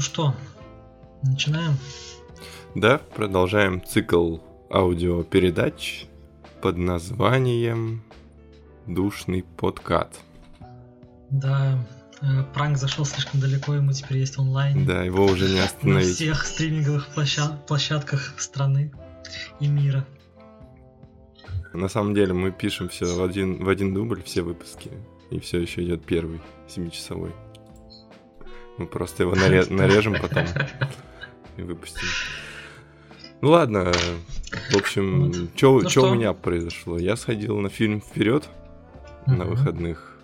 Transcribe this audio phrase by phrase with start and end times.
[0.00, 0.34] Ну что,
[1.22, 1.74] начинаем?
[2.74, 4.38] Да, продолжаем цикл
[4.72, 6.06] аудиопередач
[6.62, 8.02] под названием
[8.86, 10.18] «Душный подкат».
[11.28, 11.84] Да,
[12.22, 14.86] э, пранк зашел слишком далеко, ему теперь есть онлайн.
[14.86, 16.14] Да, его уже не На остановить.
[16.14, 18.94] всех стриминговых площа- площадках страны
[19.60, 20.06] и мира.
[21.74, 24.92] На самом деле мы пишем все в один, в один дубль, все выпуски.
[25.30, 27.32] И все еще идет первый, семичасовой.
[28.80, 30.44] Мы просто его наре- нарежем потом
[31.58, 32.08] и выпустим.
[33.42, 33.92] Ну ладно,
[34.72, 36.10] в общем, что Ну что?
[36.10, 36.98] у меня произошло?
[36.98, 38.48] Я сходил на фильм вперед
[39.26, 40.18] на выходных.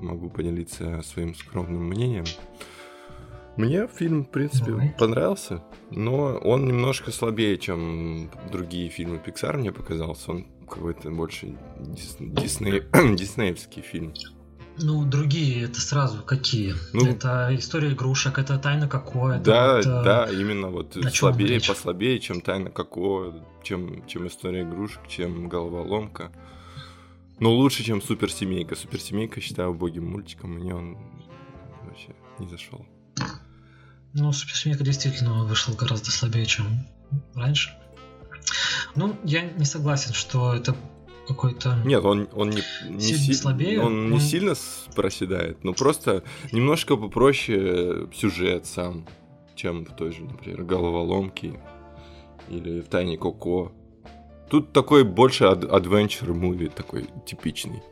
[0.00, 2.24] Могу поделиться своим скромным мнением.
[3.58, 4.94] Мне фильм, в принципе, Давай.
[4.98, 10.30] понравился, но он немножко слабее, чем другие фильмы Pixar, мне показался.
[10.30, 12.84] Он какой-то больше дис- дисней...
[13.16, 14.14] диснеевский фильм.
[14.80, 16.74] Ну, другие это сразу какие?
[16.92, 19.44] Ну- это история игрушек, это тайна какое-то.
[19.44, 21.68] Да, вот, да, именно вот слабее, речь?
[21.68, 26.32] послабее, чем Тайна Коко, чем, чем История игрушек, чем Головоломка.
[27.40, 28.74] Но лучше, чем Суперсемейка.
[28.74, 30.96] Суперсемейка считаю убогим мультиком, мне он
[31.84, 32.84] вообще не зашел.
[34.12, 36.86] Ну, Суперсемейка действительно вышел гораздо слабее, чем
[37.34, 37.70] раньше.
[38.94, 40.74] Ну, я не согласен, что это
[41.28, 41.76] какой-то...
[41.84, 43.80] Нет, он, он не, не, Сильно си- слабее?
[43.80, 44.54] он не Он- сильно
[44.96, 49.04] проседает, но просто немножко попроще сюжет сам,
[49.54, 51.60] чем в той же, например, Головоломке
[52.48, 53.72] или в Тайне Коко.
[54.50, 57.82] Тут такой больше адвенчер муви, такой типичный.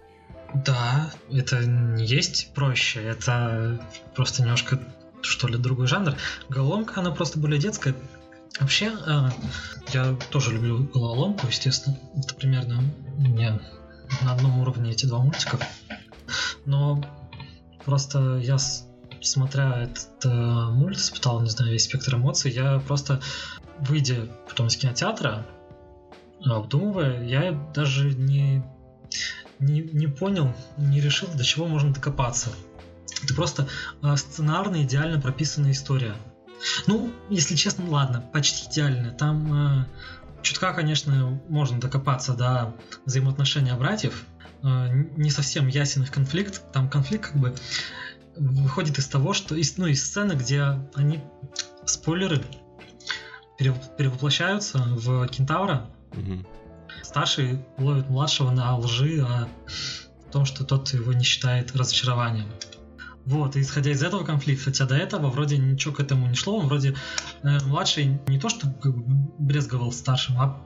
[0.55, 3.79] Да, это не есть проще, это
[4.15, 4.79] просто немножко,
[5.21, 6.15] что ли, другой жанр.
[6.49, 7.95] Головоломка, она просто более детская.
[8.61, 9.29] Вообще, э,
[9.93, 11.99] я тоже люблю головоломку, естественно.
[12.17, 12.83] Это примерно
[13.19, 13.61] у меня
[14.23, 15.59] на одном уровне эти два мультика.
[16.65, 17.03] Но
[17.85, 18.57] просто я,
[19.21, 22.51] смотря этот э, мульт, испытал, не знаю, весь спектр эмоций.
[22.51, 23.21] Я просто,
[23.79, 25.47] выйдя потом из кинотеатра,
[26.45, 28.65] обдумывая, я даже не
[29.59, 32.51] не, не понял, не решил, до чего можно докопаться.
[33.23, 33.69] Это просто
[34.03, 36.15] э, сценарно идеально прописанная история.
[36.87, 39.11] Ну, если честно, ладно, почти идеально.
[39.13, 39.87] Там э,
[40.43, 44.25] чутка, конечно, можно докопаться до взаимоотношения братьев.
[44.63, 46.63] Э, не совсем ясен их конфликт.
[46.73, 47.55] Там конфликт как бы
[48.37, 51.23] выходит из того, что из, ну, из сцены, где они,
[51.87, 52.45] спойлеры,
[53.59, 56.47] пере- перевоплощаются в кентавра, Мгм.
[57.03, 59.49] Старший ловит младшего на лжи о
[60.33, 62.49] том, что тот его не считает разочарованием.
[63.27, 66.59] Вот, и исходя из этого конфликта, хотя до этого вроде ничего к этому не шло,
[66.59, 66.95] он вроде
[67.43, 68.73] э, младший не то что
[69.39, 70.65] брезговал старшим, а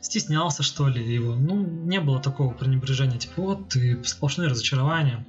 [0.00, 1.34] стеснялся, что ли, его.
[1.34, 5.26] Ну, не было такого пренебрежения, типа, вот, ты сплошные разочарования.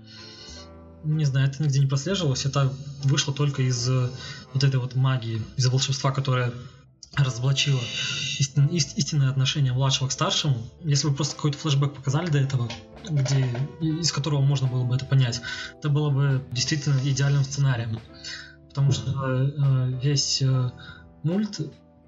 [1.03, 2.71] Не знаю, это нигде не прослеживалось, это
[3.03, 4.09] вышло только из э,
[4.53, 6.53] вот этой вот магии, из волшебства, которое
[7.15, 7.79] разоблачило
[8.39, 10.57] истин- ис- истинное отношение младшего к старшему.
[10.83, 12.69] Если бы просто какой-то флешбэк показали до этого,
[13.09, 13.47] где,
[13.81, 15.41] из которого можно было бы это понять,
[15.77, 17.99] это было бы действительно идеальным сценарием.
[18.69, 20.71] Потому что э, весь э,
[21.23, 21.59] мульт,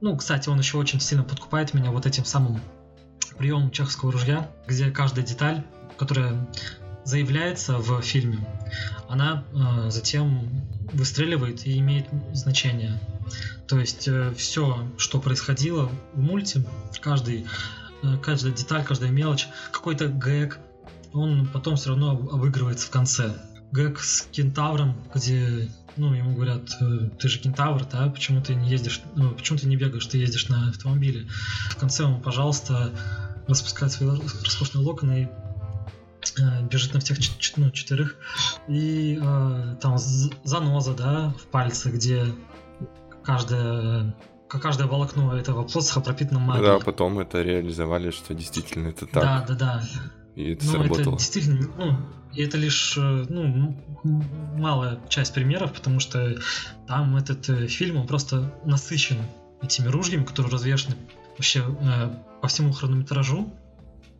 [0.02, 2.62] ну, кстати, он еще очень сильно подкупает меня вот этим самым
[3.38, 5.64] приемом чеховского ружья, где каждая деталь,
[5.98, 6.48] которая
[7.06, 8.40] заявляется в фильме,
[9.08, 10.48] она э, затем
[10.94, 13.00] выстреливает и имеет значение.
[13.70, 16.66] То есть все, что происходило в мульте,
[17.02, 17.46] каждый,
[18.02, 20.60] э, каждая деталь, каждая мелочь, какой-то гэг,
[21.14, 23.32] он потом все равно об- обыгрывается в конце.
[23.72, 28.72] Гэг с кентавром, где, ну, ему говорят, э, ты же кентавр, да, почему ты не
[28.72, 31.28] ездишь, ну, почему ты не бегаешь, ты ездишь на автомобиле.
[31.70, 32.92] В конце он, пожалуйста,
[33.48, 35.30] распускает свои роскошные локоны
[36.38, 37.20] и э, бежит на всех
[37.58, 38.16] ну, четырех.
[38.68, 39.98] И э, там
[40.44, 42.26] заноза, да, в пальце, где
[43.24, 44.16] каждое,
[44.48, 46.80] каждое волокно этого посоха пропитано магией.
[46.80, 49.24] Да, потом это реализовали, что действительно это так.
[49.24, 49.84] да, да, да.
[50.36, 51.18] И это Ну, это сработало.
[51.18, 51.98] действительно, ну,
[52.34, 53.76] и это лишь, э, ну,
[54.58, 56.38] малая часть примеров, потому что
[56.88, 59.18] там этот э, фильм, он просто насыщен
[59.62, 60.96] этими ружьями, которые развешаны
[61.38, 62.10] вообще э,
[62.42, 63.52] по всему хронометражу.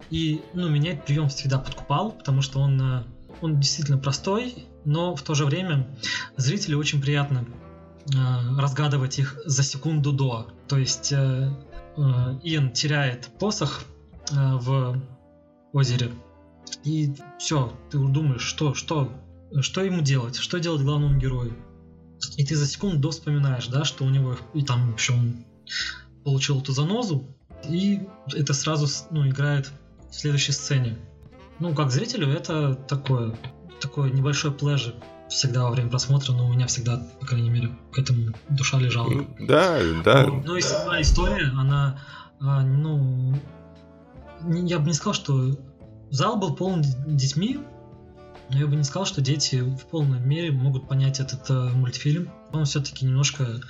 [0.10, 3.04] И, ну, меня этот прием всегда подкупал, потому что он, э,
[3.42, 5.88] он действительно простой, но в то же время
[6.36, 7.46] зрителю очень приятно
[8.58, 10.48] разгадывать их за секунду до.
[10.68, 11.52] То есть э,
[11.98, 12.02] э,
[12.44, 13.84] Иэн теряет посох
[14.32, 15.02] э, в
[15.74, 16.12] озере.
[16.84, 19.12] И все, ты думаешь, что, что,
[19.62, 21.56] что ему делать, что делать главному герою.
[22.38, 25.46] И ты за секунду до вспоминаешь, да, что у него и там еще он
[26.24, 27.26] получил эту занозу,
[27.68, 28.02] и
[28.34, 29.72] это сразу ну, играет
[30.10, 30.98] в следующей сцене.
[31.60, 33.38] Ну, как зрителю, это такое,
[33.82, 34.96] такое небольшой плежи
[35.30, 39.10] всегда во время просмотра, но у меня всегда, по крайней мере, к этому душа лежала.
[39.10, 40.28] Ну, да, да.
[40.28, 42.00] Но и сама история, она,
[42.40, 43.36] а, ну,
[44.48, 45.58] я бы не сказал, что
[46.10, 47.60] зал был полон детьми,
[48.50, 52.32] но я бы не сказал, что дети в полной мере могут понять этот э, мультфильм.
[52.52, 53.62] Он все-таки немножко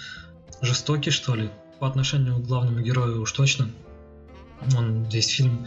[0.62, 3.70] жестокий, что ли, по отношению к главному герою уж точно.
[4.78, 5.66] Он весь фильм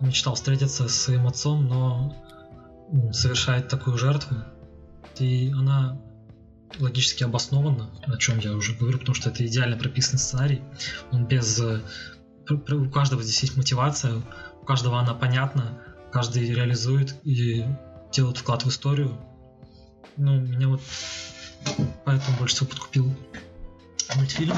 [0.00, 2.14] мечтал встретиться с своим отцом, но
[3.12, 4.36] совершает такую жертву.
[5.20, 6.00] И она
[6.78, 10.60] логически обоснована, о чем я уже говорю, потому что это идеально прописанный сценарий.
[11.12, 11.60] Он без...
[11.60, 11.80] э,
[12.50, 14.22] У каждого здесь есть мотивация,
[14.60, 15.78] у каждого она понятна,
[16.12, 17.64] каждый реализует и
[18.12, 19.16] делает вклад в историю.
[20.16, 20.80] Ну, меня вот
[22.04, 23.14] поэтому больше всего подкупил
[24.16, 24.56] мультфильм,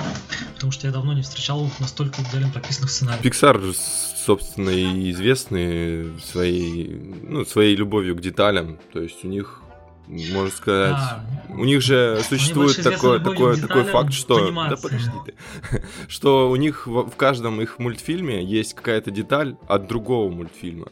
[0.54, 3.24] потому что я давно не встречал настолько идеально прописанных сценариев.
[3.24, 6.88] Pixar, же, собственно, и известны своей,
[7.22, 8.78] ну, своей любовью к деталям.
[8.92, 9.62] То есть у них,
[10.08, 14.50] можно сказать, А, у них же существует такой, такой, такой факт, что...
[14.50, 15.82] Да подожди ты.
[16.08, 20.88] Что у них в, в каждом их мультфильме есть какая-то деталь от другого мультфильма.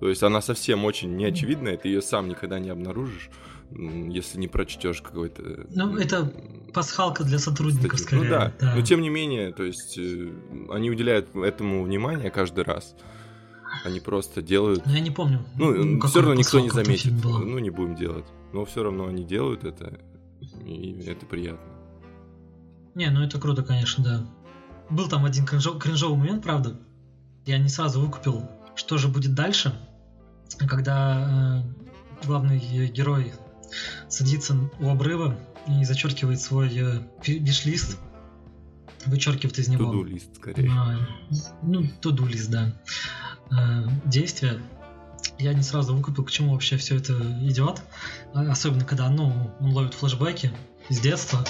[0.00, 3.30] То есть она совсем очень неочевидная, ты ее сам никогда не обнаружишь,
[3.70, 5.66] если не прочтешь какой-то...
[5.70, 6.32] Ну, это
[6.72, 8.20] Пасхалка для сотрудников, статью.
[8.24, 8.52] скорее.
[8.52, 8.74] Ну да.
[8.76, 10.30] но тем не менее, то есть э,
[10.70, 12.94] они уделяют этому внимание каждый раз.
[13.84, 14.86] Они просто делают...
[14.86, 15.44] Но я не помню.
[15.56, 17.12] Ну, какая все равно никто не заметит.
[17.22, 18.24] Ну, не будем делать.
[18.52, 20.00] Но все равно они делают это,
[20.64, 21.66] и это приятно.
[22.94, 24.26] Не, ну это круто, конечно, да.
[24.90, 26.80] Был там один кринжо- кринжовый момент, правда.
[27.44, 29.74] Я не сразу выкупил, что же будет дальше,
[30.66, 31.62] когда
[32.22, 33.32] э, главный э, герой
[34.08, 37.98] садится у обрыва и зачеркивает свой э, ви- виш-лист,
[39.06, 40.70] вычеркивает из него Туду лист скорее.
[40.70, 40.96] а,
[41.62, 42.72] ну, туду лист, да,
[43.50, 44.58] э, действия.
[45.38, 47.12] Я не сразу выкупил, к чему вообще все это
[47.42, 47.82] идет.
[48.34, 50.52] А, Особенно, когда ну, он ловит флешбеки
[50.88, 51.44] из детства.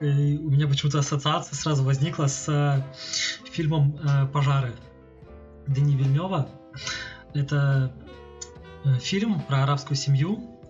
[0.00, 2.82] И у меня почему-то ассоциация сразу возникла с э,
[3.50, 4.74] фильмом э, «Пожары»
[5.66, 6.48] Дени Вильнева.
[7.32, 7.92] Это
[8.84, 10.60] э, фильм про арабскую семью,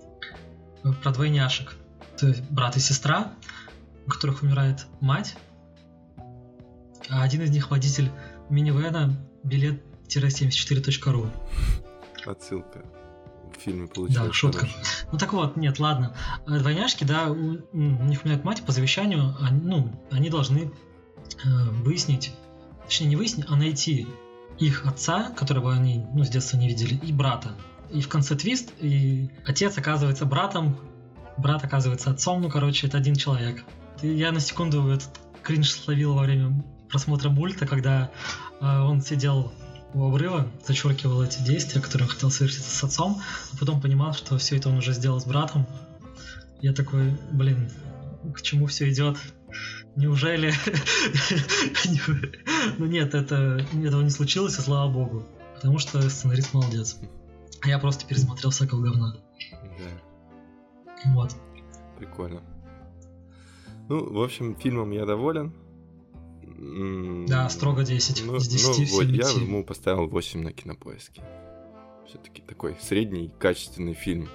[1.02, 1.74] про двойняшек.
[2.14, 3.32] Это брат и сестра,
[4.06, 5.36] у которых умирает мать,
[7.10, 8.10] а один из них водитель
[8.48, 9.16] минивэна
[10.14, 11.30] билет-74.ру.
[12.26, 12.84] Отсылка.
[13.56, 14.28] В фильме получилось.
[14.28, 14.60] Да, шутка.
[14.60, 14.78] хорошо.
[15.12, 16.14] Ну так вот, нет, ладно.
[16.46, 20.70] Э, Двойняшки, да, у, у них умирает мать по завещанию, они, ну, они должны
[21.44, 22.34] э, выяснить,
[22.84, 24.06] точнее не выяснить, а найти
[24.58, 27.54] их отца, которого они ну, с детства не видели, и брата.
[27.92, 30.76] И в конце твист, и отец оказывается братом,
[31.36, 33.64] брат оказывается отцом, ну, короче, это один человек.
[34.02, 35.10] Я на секунду этот
[35.42, 38.10] кринж словил во время просмотра мульта, когда
[38.60, 39.52] э, он сидел
[39.96, 43.20] у обрыва, зачеркивал эти действия, которые он хотел совершить с отцом,
[43.52, 45.66] а потом понимал, что все это он уже сделал с братом.
[46.60, 47.70] Я такой, блин,
[48.34, 49.16] к чему все идет?
[49.96, 50.52] Неужели?
[52.78, 55.26] Ну нет, это этого не случилось, и слава богу.
[55.54, 56.98] Потому что сценарист молодец.
[57.62, 59.16] А я просто пересмотрел всякого говна.
[59.62, 61.34] Да, Вот.
[61.98, 62.42] прикольно.
[63.88, 65.54] Ну, в общем, фильмом я доволен.
[66.58, 71.22] Да, строго 10 Ну, из 10 ну, вот я ему поставил 8 на кинопоиске.
[72.06, 74.28] Все-таки такой средний, качественный фильм.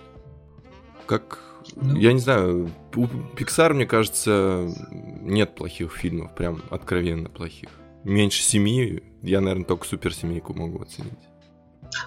[1.08, 1.40] Как.
[1.76, 1.96] Ну.
[1.96, 7.70] Я не знаю, у Pixar, мне кажется, нет плохих фильмов, прям откровенно плохих.
[8.04, 11.14] Меньше семи, я, наверное, только суперсемейку могу оценить.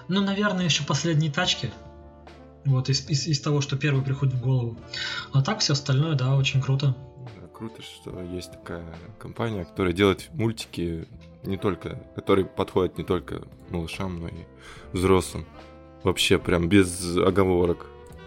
[0.07, 1.71] Ну, наверное, еще последние тачки.
[2.65, 4.77] Вот, из, из, из того, что первый приходит в голову.
[5.31, 6.95] А так все остальное, да, очень круто.
[7.57, 8.83] Круто, что есть такая
[9.17, 11.07] компания, которая делает мультики
[11.43, 14.33] не только, которые подходят не только малышам, но и
[14.91, 15.45] взрослым.
[16.03, 17.85] Вообще прям без оговорок.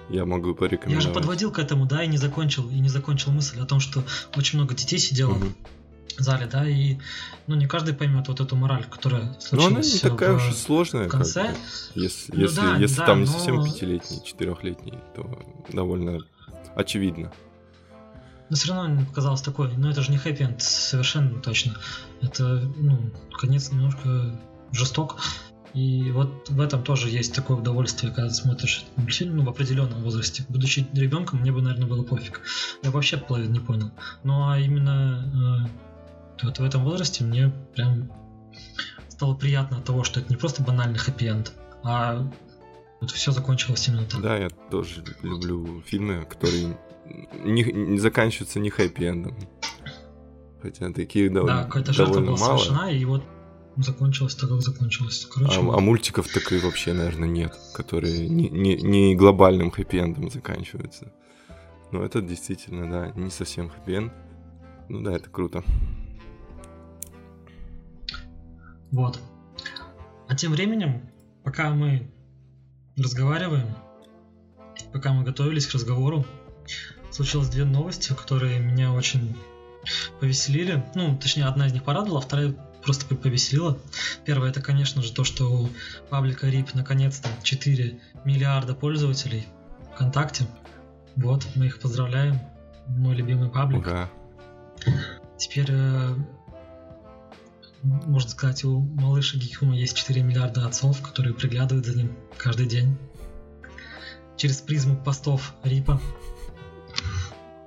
[0.08, 1.02] Я могу Я порекомендовать.
[1.04, 4.02] же подводил к этому, да, и не закончил, и не закончил мысль о том, что
[4.34, 5.54] очень много детей сидело Мгм.
[6.16, 6.96] в зале, да, и
[7.46, 9.74] ну не каждый поймет вот эту мораль, которая Но случилась.
[9.74, 11.06] она не такая в- уж и сложная.
[11.06, 11.54] в конце.
[11.94, 15.38] Если, Ну если, да, если да, там не но- совсем пятилетний, четырехлетний, то
[15.70, 16.20] довольно
[16.74, 17.30] очевидно.
[18.50, 21.74] Но все равно мне показалось такой, ну это же не хэппи совершенно точно.
[22.22, 24.38] Это, ну, конец немножко
[24.72, 25.16] жесток.
[25.74, 30.02] И вот в этом тоже есть такое удовольствие, когда смотришь этот мультфильм, ну, в определенном
[30.02, 30.44] возрасте.
[30.48, 32.40] Будучи ребенком, мне бы, наверное, было пофиг.
[32.82, 33.90] Я вообще половину не понял.
[34.24, 35.68] Ну, а именно
[36.42, 38.10] э, вот в этом возрасте мне прям
[39.08, 41.52] стало приятно от того, что это не просто банальный хэппи-энд,
[41.82, 42.30] а
[43.00, 44.20] вот все закончилось именно так.
[44.20, 46.78] Да, я тоже люблю фильмы, которые
[47.44, 49.34] не, не заканчиваются не хэппи-эндом.
[50.62, 52.58] Хотя таких Да, довольно, какая-то жертва была мало.
[52.58, 53.22] совершена, и вот
[53.76, 55.28] закончилось так, как закончилось.
[55.32, 55.76] Короче, А, вот.
[55.76, 61.12] а мультиков так и вообще, наверное, нет, которые не, не, не глобальным хэппи-эндом заканчиваются.
[61.92, 64.12] Но это действительно, да, не совсем хэппи-энд.
[64.88, 65.62] Ну да, это круто.
[68.90, 69.20] Вот.
[70.28, 71.08] А тем временем,
[71.44, 72.10] пока мы
[72.96, 73.68] разговариваем,
[74.92, 76.24] пока мы готовились к разговору,
[77.18, 79.36] случилось две новости, которые меня очень
[80.20, 80.84] повеселили.
[80.94, 83.76] Ну, точнее, одна из них порадовала, а вторая просто по- повеселила.
[84.24, 85.68] Первое, это, конечно же, то, что у
[86.10, 89.48] паблика RIP наконец-то 4 миллиарда пользователей
[89.94, 90.46] ВКонтакте.
[91.16, 92.38] Вот, мы их поздравляем.
[92.86, 93.84] Мой любимый паблик.
[93.84, 94.08] Ура.
[95.38, 96.14] Теперь, э,
[97.82, 102.96] можно сказать, у малыша Гикюма есть 4 миллиарда отцов, которые приглядывают за ним каждый день.
[104.36, 106.00] Через призму постов Рипа.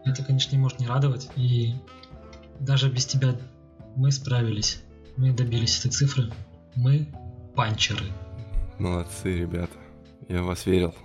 [0.05, 1.29] Это, конечно, не может не радовать.
[1.36, 1.75] И
[2.60, 3.36] даже без тебя
[3.96, 4.81] мы справились.
[5.17, 6.31] Мы добились этой цифры.
[6.75, 7.08] Мы
[7.55, 8.05] панчеры.
[8.79, 9.77] Молодцы, ребята.
[10.27, 10.96] Я в вас верил.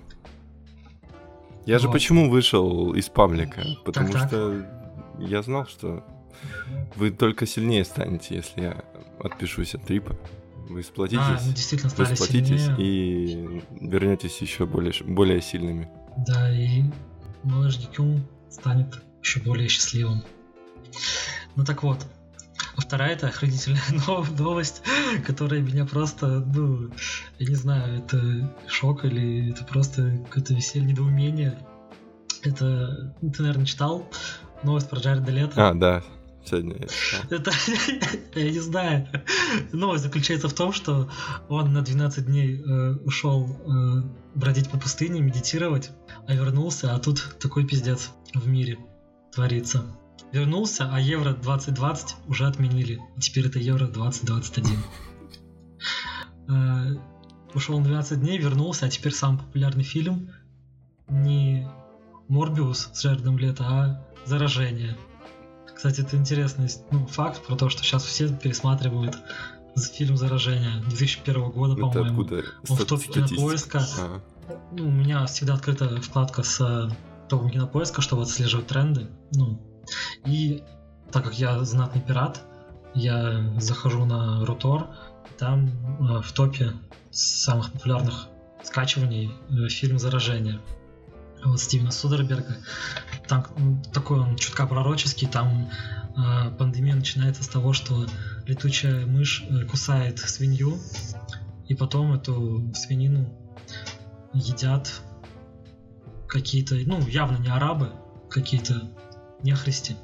[1.67, 1.95] Я же Вот.
[1.95, 3.62] почему вышел из паблика?
[3.85, 4.29] Потому так.
[4.29, 4.65] что
[5.19, 6.05] я знал, что
[6.95, 8.85] вы только сильнее станете, если я
[9.23, 10.17] отпишусь от трипа.
[10.69, 12.76] Вы сплотитесь, А, мы действительно вы сплотитесь сильнее.
[12.79, 15.88] и вернетесь еще более, более сильными.
[16.26, 16.83] Да, и
[17.45, 20.23] малыш Гикюм станет еще более счастливым.
[21.57, 22.07] Ну так вот.
[22.76, 24.83] А вторая это охранительная нов- новость,
[25.26, 26.91] которая меня просто, ну,
[27.38, 31.59] я не знаю, это шок или это просто какое-то веселье, недоумение.
[32.43, 34.09] Это, ты, наверное, читал
[34.62, 35.69] новость про Джареда Лето?
[35.69, 36.03] А, да,
[36.47, 36.76] сегодня.
[37.31, 37.53] Это,
[38.35, 39.09] я не знаю.
[39.73, 41.11] Новость заключается в том, что
[41.49, 44.03] он на 12 дней э, ушел э,
[44.35, 45.91] бродить по пустыне, медитировать,
[46.26, 48.79] а вернулся, а тут такой пиздец в мире
[49.33, 49.85] творится.
[50.33, 53.00] Вернулся, а Евро 2020 уже отменили.
[53.21, 54.79] Теперь это Евро 2021.
[56.49, 56.97] Э,
[57.55, 60.31] ушел на 12 дней, вернулся, а теперь самый популярный фильм
[61.09, 61.69] не
[62.29, 64.97] Морбиус с Джаредом Лето, а Заражение.
[65.76, 69.18] Кстати, это интересный ну, факт про то, что сейчас все пересматривают
[69.92, 72.23] фильм «Заражение» 2001 года, Это по-моему.
[72.23, 73.87] откуда Он в топе кинопоиска.
[73.99, 74.21] А,
[74.73, 76.88] Ну, у меня всегда открыта вкладка с э,
[77.28, 79.09] топом кинопоиска, чтобы отслеживать тренды.
[79.35, 79.61] Ну,
[80.25, 80.62] и
[81.12, 82.40] так как я знатный пират,
[82.95, 84.88] я захожу на Рутор,
[85.37, 85.66] там
[86.00, 86.73] э, в топе
[87.11, 88.28] самых популярных
[88.62, 90.59] скачиваний э, фильм «Заражение»
[91.45, 92.57] вот Стивена Судерберга.
[93.28, 95.71] Там такой он чутка пророческий, там
[96.16, 98.07] э, пандемия начинается с того, что
[98.47, 100.78] летучая мышь э, кусает свинью,
[101.69, 103.28] и потом эту свинину
[104.33, 105.02] едят
[106.28, 107.93] какие-то, ну, явно не арабы,
[108.31, 108.83] какие-то
[109.43, 109.97] нехристи.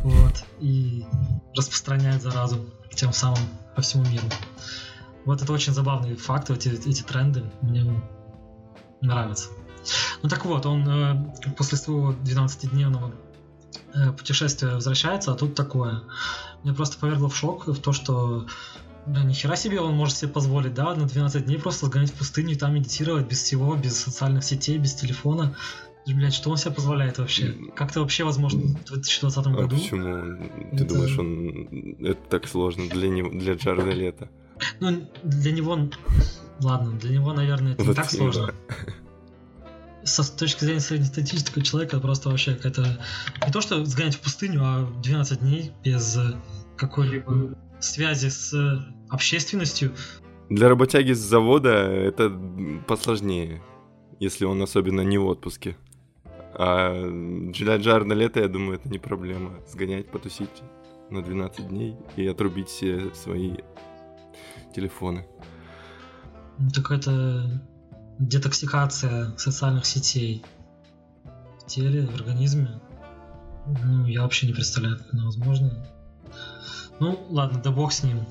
[0.00, 1.04] Вот, и
[1.56, 3.42] распространяет заразу тем самым
[3.74, 4.26] по всему миру.
[5.24, 7.84] Вот это очень забавные факты, эти, эти тренды мне
[9.00, 9.50] нравятся.
[10.22, 13.12] Ну так вот, он э, после своего 12-дневного
[13.94, 16.02] э, путешествия возвращается, а тут такое.
[16.64, 18.46] Меня просто повергло в шок в то, что
[19.06, 22.52] да, нихера себе он может себе позволить, да, на 12 дней просто сгонять в пустыню
[22.52, 25.56] и там медитировать без всего, без социальных сетей, без телефона.
[26.06, 27.54] Блять, что он себе позволяет вообще?
[27.76, 29.76] Как это вообще возможно в 2020 а году?
[29.76, 30.38] почему?
[30.70, 34.28] Ты Это- думаешь, он это так сложно для него, для Джареда Лето?
[34.80, 35.78] Ну, для него...
[36.60, 38.32] Ладно, для него, наверное, это не Вот так именно.
[38.32, 38.54] сложно.
[40.08, 42.98] Со с точки зрения среднестатистического человека, это просто вообще какая-то...
[43.44, 46.18] Не то, что сгонять в пустыню, а 12 дней без
[46.76, 48.54] какой-либо связи с
[49.10, 49.92] общественностью.
[50.48, 52.30] Для работяги с завода это
[52.86, 53.62] посложнее,
[54.18, 55.76] если он особенно не в отпуске.
[56.54, 57.04] А
[57.52, 59.60] для Джарда лето, я думаю, это не проблема.
[59.68, 60.62] Сгонять, потусить
[61.10, 63.56] на 12 дней и отрубить все свои
[64.74, 65.26] телефоны.
[66.58, 67.62] Это какая-то
[68.18, 70.44] детоксикация социальных сетей
[71.60, 72.80] в теле, в организме.
[73.84, 75.86] Ну, я вообще не представляю, как это возможно.
[77.00, 78.26] Ну, ладно, да бог с ним.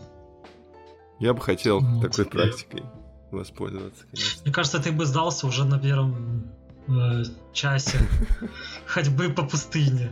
[1.20, 2.02] Я бы хотел Вот.
[2.02, 2.84] такой практикой
[3.32, 4.42] воспользоваться, конечно.
[4.44, 6.52] Мне кажется, ты бы сдался уже на первом
[6.88, 8.00] э, часе
[8.86, 10.12] ходьбы по пустыне.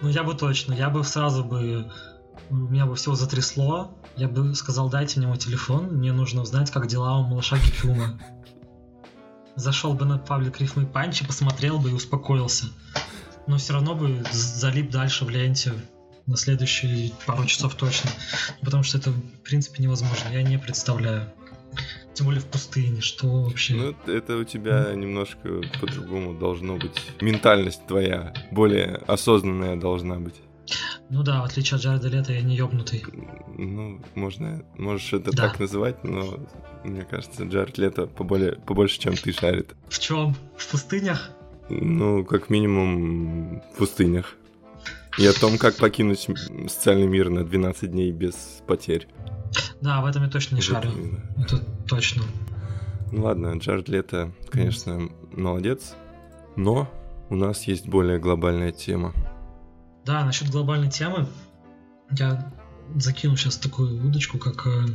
[0.00, 1.90] Ну, я бы точно, я бы сразу бы...
[2.50, 3.94] Меня бы всего затрясло.
[4.16, 8.18] Я бы сказал, дайте мне мой телефон, мне нужно узнать, как дела у малыша Гикюма.
[9.54, 12.66] Зашел бы на паблик Рифмы Панчи, посмотрел бы и успокоился.
[13.46, 15.72] Но все равно бы залип дальше в ленте
[16.26, 18.10] на следующие пару часов точно.
[18.60, 20.28] Потому что это, в принципе, невозможно.
[20.30, 21.32] Я не представляю.
[22.14, 23.74] Тем более в пустыне, что вообще...
[23.74, 27.00] Ну, это у тебя немножко по-другому должно быть.
[27.20, 30.34] Ментальность твоя более осознанная должна быть.
[31.10, 33.02] Ну да, в отличие от Джареда Лето, я не ёбнутый.
[33.56, 35.48] Ну, можно, можешь это Да.
[35.48, 36.38] так называть, но
[36.84, 39.74] мне кажется, Джаред Лето поболее, побольше, чем ты шарит.
[39.88, 40.34] В чем?
[40.56, 41.30] В пустынях?
[41.70, 44.36] Ну, как минимум в пустынях.
[45.18, 46.28] И о том, как покинуть
[46.68, 49.08] социальный мир на 12 дней без потерь.
[49.80, 50.90] Да, в этом я точно не Вот шарю.
[50.92, 51.20] именно.
[51.42, 51.58] Это
[51.88, 52.22] точно.
[53.10, 55.94] Ну ладно, Джаред Лето, конечно, молодец,
[56.56, 56.88] но
[57.30, 59.12] у нас есть более глобальная тема.
[60.08, 61.28] Да, насчет глобальной темы,
[62.12, 62.50] я
[62.96, 64.86] закину сейчас такую удочку, как э,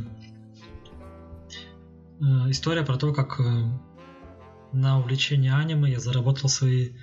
[2.20, 3.44] э, история про то, как э,
[4.72, 6.94] на увлечении аниме я заработал свои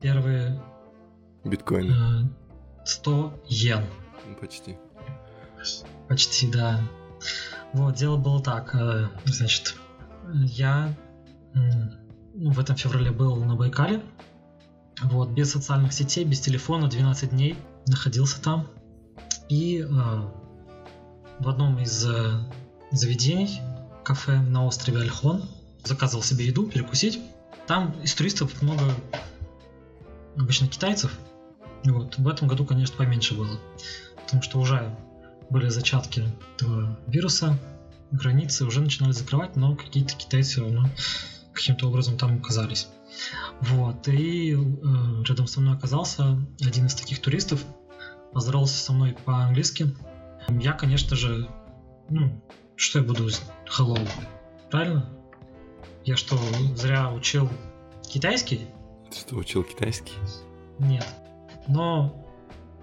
[0.00, 0.62] первые
[1.42, 1.90] Биткоины.
[1.90, 3.84] э, 100 йен.
[4.28, 4.76] Ну, Почти.
[6.08, 6.80] Почти, да.
[7.72, 8.72] Вот, дело было так.
[8.76, 9.74] э, Значит,
[10.32, 10.94] я
[11.54, 14.00] ну, в этом феврале был на Байкале.
[15.02, 18.66] Вот, без социальных сетей, без телефона, 12 дней находился там.
[19.48, 19.86] И э,
[21.38, 22.32] в одном из э,
[22.90, 23.60] заведений,
[24.04, 25.44] кафе на острове Альхон,
[25.84, 27.20] заказывал себе еду, перекусить.
[27.66, 28.84] Там из туристов много
[30.36, 31.16] обычно китайцев.
[31.84, 32.18] Вот.
[32.18, 33.58] В этом году, конечно, поменьше было.
[34.24, 34.94] Потому что уже
[35.48, 36.24] были зачатки
[36.56, 37.58] этого вируса,
[38.10, 40.88] границы уже начинали закрывать, но какие-то китайцы все равно
[41.52, 42.88] каким-то образом там оказались.
[43.60, 44.56] Вот, и э,
[45.24, 47.64] рядом со мной оказался один из таких туристов,
[48.32, 49.94] поздоровался со мной по-английски.
[50.48, 51.48] Я, конечно же,
[52.08, 52.42] ну,
[52.76, 53.28] что я буду
[53.66, 54.08] hello,
[54.70, 55.10] правильно?
[56.04, 56.38] Я что,
[56.74, 57.50] зря учил
[58.02, 58.66] китайский?
[59.10, 60.14] Ты что, учил китайский?
[60.78, 61.06] Нет.
[61.66, 62.24] Но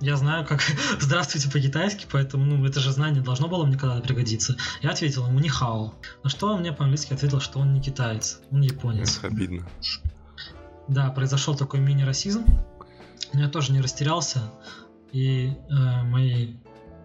[0.02, 0.62] я знаю, как
[1.00, 4.58] здравствуйте по-китайски, поэтому, ну, это же знание должно было мне когда-то пригодиться.
[4.82, 5.94] Я ответил ему нихао.
[6.24, 9.18] На что он мне по-английски ответил, что он не китаец, он японец.
[9.18, 9.68] Эх, обидно.
[10.88, 12.46] Да, произошел такой мини-расизм,
[13.34, 14.52] но я тоже не растерялся,
[15.12, 16.56] и э, мои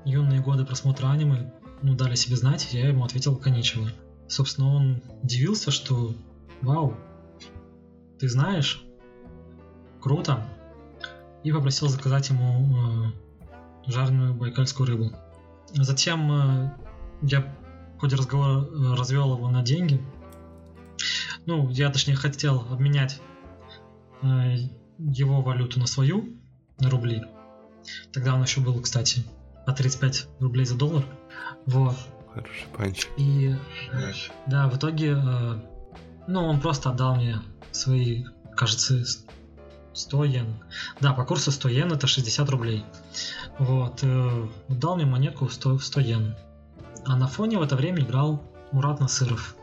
[0.05, 3.91] юные годы просмотра аниме, ну, дали себе знать, я ему ответил коничево.
[4.29, 6.15] Собственно, он удивился, что
[6.61, 6.95] вау,
[8.19, 8.85] ты знаешь,
[10.01, 10.47] круто,
[11.43, 13.13] и попросил заказать ему
[13.87, 15.13] э, жареную байкальскую рыбу.
[15.73, 16.71] Затем э,
[17.23, 17.41] я
[17.97, 20.01] в ходе разговора э, развел его на деньги.
[21.47, 23.21] Ну, я точнее хотел обменять
[24.23, 26.37] его валюту на свою,
[26.79, 27.23] на рубли.
[28.13, 29.25] Тогда он еще был, кстати,
[29.67, 31.05] по 35 рублей за доллар.
[31.67, 31.97] Вот.
[32.35, 33.07] Хороший панч.
[33.17, 33.55] И
[34.47, 35.61] да, в итоге, э,
[36.29, 37.39] ну, он просто отдал мне
[37.73, 38.25] свои,
[38.57, 39.25] кажется, с-
[39.93, 40.47] 100 йен.
[41.01, 42.85] Да, по курсу 100 йен это 60 рублей.
[43.59, 44.01] Вот.
[44.03, 46.37] э, Дал мне монетку в 100, в 100 йен.
[47.05, 49.57] А на фоне в это время играл Мурат Насыров.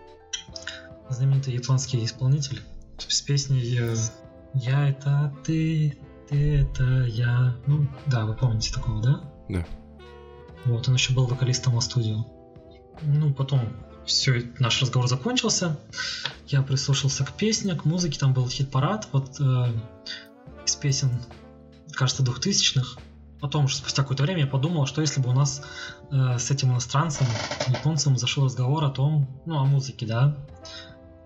[1.09, 2.61] Знаменитый японский исполнитель.
[2.97, 3.95] С песней э,
[4.53, 5.97] «Я это ты,
[6.29, 7.55] ты это я».
[7.67, 9.21] Ну, да, вы помните такого, да?
[9.49, 9.65] Да.
[10.65, 12.25] Вот, он еще был вокалистом во студию.
[13.01, 13.61] Ну, потом
[14.05, 15.77] все, наш разговор закончился.
[16.47, 19.07] Я прислушался к песне, к музыке, там был хит-парад.
[19.11, 19.71] Вот э,
[20.65, 21.11] из песен,
[21.91, 22.97] кажется, двухтысячных.
[23.39, 25.61] Потом уже спустя какое-то время я подумал, что если бы у нас
[26.09, 27.27] э, с этим иностранцем,
[27.67, 30.37] японцем, зашел разговор о том, ну, о музыке, да.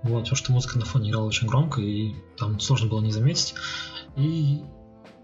[0.04, 3.54] Вот, потому что музыка на фоне играла очень громко, и там сложно было не заметить.
[4.16, 4.62] И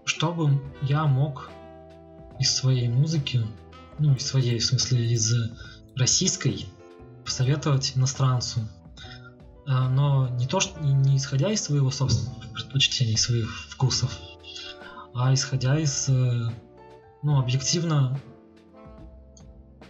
[0.04, 1.50] чтобы я мог
[2.38, 3.44] из своей музыки,
[3.98, 5.34] ну, из своей, в смысле, из
[5.96, 6.66] российской,
[7.24, 8.60] посоветовать иностранцу.
[9.66, 14.16] А, Но не то, что не- исходя из своего собственных предпочтений, своих вкусов,
[15.14, 16.50] а исходя из, э,
[17.22, 18.18] ну, объективно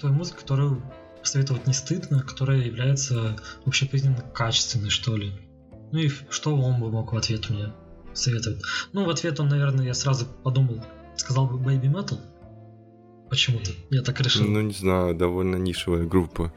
[0.01, 0.83] той музыки, которую
[1.29, 3.37] посоветовать не стыдно, которая является
[3.67, 5.31] общепризнанно качественной, что ли.
[5.93, 7.75] Ну и что он бы мог в ответ мне
[8.15, 8.63] советовать?
[8.95, 10.83] Ну, в ответ он, наверное, я сразу подумал,
[11.17, 12.19] сказал бы Baby Metal.
[13.29, 13.73] Почему-то.
[13.91, 14.47] Я так решил.
[14.47, 16.51] Ну, не знаю, довольно нишевая группа.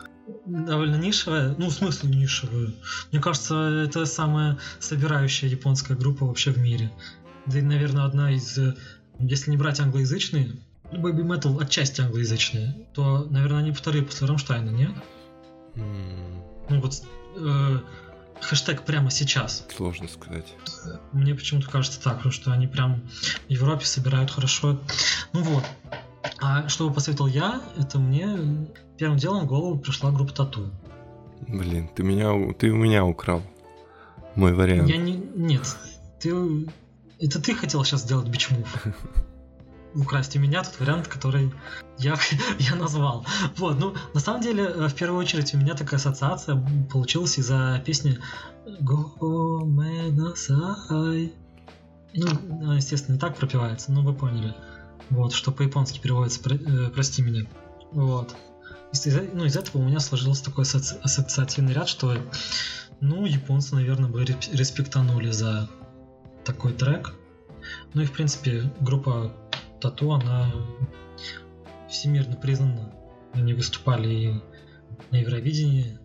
[0.46, 1.54] довольно нишевая.
[1.58, 2.70] Ну, в смысле нишевая.
[3.12, 6.90] Мне кажется, это самая собирающая японская группа вообще в мире.
[7.46, 8.58] Да и, наверное, одна из...
[8.58, 8.74] э,
[9.20, 10.54] Если не брать англоязычные,
[10.91, 14.91] Baby Metal отчасти англоязычные, то, наверное, они вторые после Рамштайна, нет?
[15.75, 17.01] М, Ну вот
[17.38, 17.80] э,
[18.41, 19.65] хэштег прямо сейчас.
[19.75, 20.54] Сложно сказать.
[21.12, 23.01] Мне почему-то кажется так, потому что они прям
[23.47, 24.80] в Европе собирают хорошо.
[25.34, 25.63] Ну вот.
[26.39, 30.71] А что бы посоветовал я, это мне первым делом в голову пришла группа Тату.
[31.47, 33.41] Блин, ты меня, ты у меня украл.
[34.36, 34.89] Мой вариант.
[34.89, 35.13] Я не...
[35.36, 35.75] Нет.
[36.19, 36.67] Ты...
[37.19, 38.67] Это ты хотел сейчас сделать бичмув.
[39.95, 41.51] Украсть у меня тот вариант, который
[41.97, 42.15] я,
[42.60, 43.25] я назвал.
[43.58, 46.56] Вот, ну, на самом деле, э, в первую очередь, у меня такая ассоциация
[46.91, 48.17] получилась из-за песни
[48.82, 51.34] Go Menasai.
[52.13, 54.54] Ну, естественно, не так пропивается, но вы поняли.
[55.10, 57.45] Вот, что по-японски переводится, э, прости меня.
[57.91, 58.36] Вот.
[58.93, 62.15] Из, из- ну, из этого у меня сложился такой асоци- ассоциативный ряд, что,
[62.99, 65.69] ну, японцы, наверное, бы респектанули за
[66.45, 67.13] такой трек.
[67.93, 69.32] Ну и, в принципе, группа
[69.82, 70.52] Тату, она
[71.89, 72.94] всемирно признана.
[73.34, 74.34] Они выступали и
[75.10, 76.00] на Евровидении.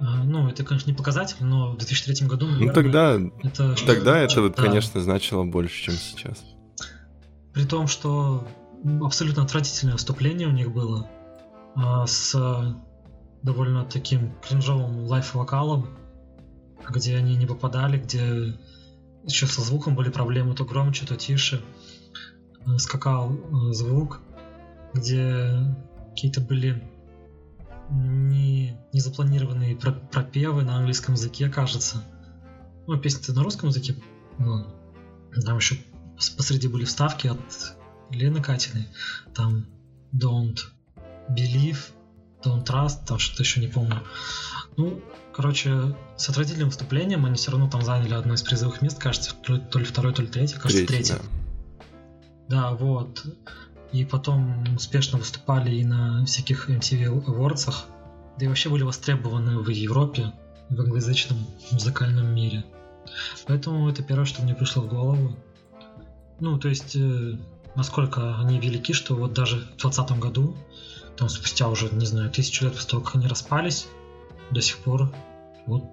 [0.00, 3.74] А, Ну, это, конечно, не показатель, но в 2003 году, Ну наверное, тогда, это...
[3.86, 4.62] тогда это вот, Да.
[4.62, 6.44] конечно, значило больше, чем сейчас.
[7.52, 8.46] При том, что
[9.02, 11.10] абсолютно отвратительное выступление у них было
[11.74, 12.76] а, с
[13.42, 15.88] довольно таким кринжовым лайф-вокалом,
[16.88, 18.54] где они не попадали, где
[19.24, 21.60] еще со звуком были проблемы, то громче, то тише
[22.78, 24.20] скакал э, звук,
[24.94, 25.74] где
[26.10, 26.82] какие-то были
[27.90, 32.04] не, не запланированные про- пропевы на английском языке, кажется.
[32.86, 33.94] Ну, песня-то на русском языке.
[34.38, 34.66] Ну,
[35.44, 35.76] там еще
[36.16, 37.76] пос- посреди были вставки от
[38.10, 38.88] Лены Катиной.
[39.34, 39.66] Там
[40.12, 40.58] Don't
[41.30, 41.78] Believe,
[42.44, 44.02] Don't Trust, там что-то еще не помню.
[44.76, 45.00] Ну,
[45.32, 49.54] короче, с отвратительным выступлением они все равно там заняли одно из призовых мест, кажется, то
[49.54, 51.22] ли, то ли второе, то ли третье, кажется, Третий, третье.
[51.22, 51.37] Да,
[52.48, 53.24] вот.
[53.92, 57.72] И потом успешно выступали и на всяких MTV Awards,
[58.38, 60.32] да и вообще были востребованы в Европе,
[60.68, 61.38] в англоязычном
[61.72, 62.64] музыкальном мире.
[63.46, 65.36] Поэтому это первое, что мне пришло в голову.
[66.40, 67.38] Ну, то есть, э,
[67.74, 70.56] насколько они велики, что вот даже в 2020 году,
[71.16, 73.88] там спустя уже, не знаю, тысячу лет после того, как они распались,
[74.50, 75.10] до сих пор
[75.66, 75.84] вот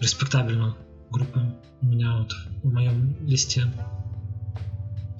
[0.00, 0.76] респектабельно
[1.10, 2.32] группа у меня вот
[2.62, 3.72] в моем листе.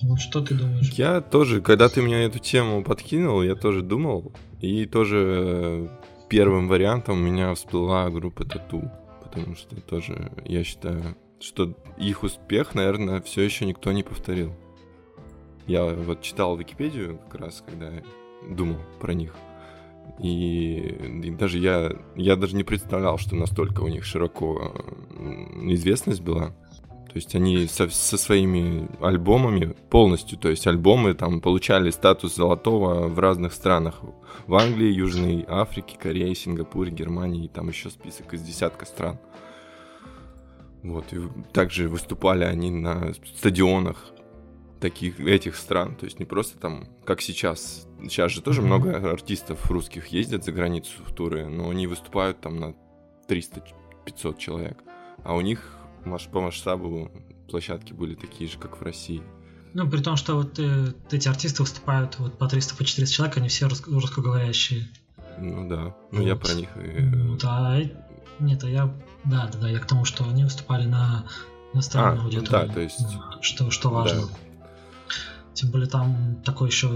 [0.09, 0.91] Вот что ты думаешь?
[0.91, 4.33] Я тоже, когда ты мне эту тему подкинул, я тоже думал.
[4.61, 5.89] И тоже э,
[6.29, 8.91] первым вариантом у меня всплыла группа Тату.
[9.23, 14.55] Потому что тоже, я считаю, что их успех, наверное, все еще никто не повторил.
[15.67, 17.91] Я вот читал Википедию как раз, когда
[18.49, 19.35] думал про них.
[20.21, 20.77] И,
[21.25, 24.75] и даже я, я даже не представлял, что настолько у них широко
[25.63, 26.55] известность была.
[27.15, 33.07] То есть они со, со своими альбомами полностью, то есть альбомы там получали статус золотого
[33.07, 34.01] в разных странах.
[34.49, 39.21] В Англии, Южной Африке, Корее, Сингапуре, Германии, и там еще список из десятка стран.
[40.83, 41.21] Вот, и
[41.53, 44.11] также выступали они на стадионах
[44.81, 47.87] таких этих стран, то есть не просто там, как сейчас.
[48.03, 48.67] Сейчас же тоже Мгм.
[48.67, 52.75] много артистов русских ездят за границу в туры, но они выступают там на
[53.29, 54.83] 300-500 человек.
[55.23, 55.79] А у них
[56.31, 57.11] по масштабу
[57.49, 59.23] площадки были такие же, как в России.
[59.73, 63.37] Ну, при том, что вот э, эти артисты выступают вот по 300 по 400 человек,
[63.39, 64.89] они все рус- русскоговорящие.
[65.39, 66.43] Ну да, ну я Вот.
[66.45, 67.37] про них э-
[68.41, 68.87] нет, а я,
[69.25, 71.25] да, да, да, я к тому, что они выступали на
[71.73, 72.69] иностранную А, ну аудиторию.
[72.69, 74.23] да, то есть- Да, Что, что важно.
[74.23, 74.67] Да.
[75.55, 76.89] Тем более там такой еще,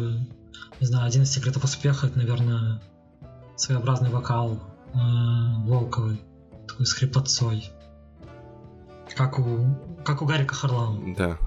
[0.81, 2.81] не знаю, один из секретов успеха, это, наверное,
[3.57, 4.61] своеобразный вокал
[4.95, 4.99] э,
[5.65, 6.21] Волковой,
[6.69, 7.71] такой с хрипотцой.
[9.17, 9.67] Как у,
[10.05, 11.39] как у Гарика Харламова Да,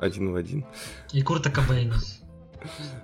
[0.00, 0.64] один в один.
[1.12, 1.96] и Курта Кобейна.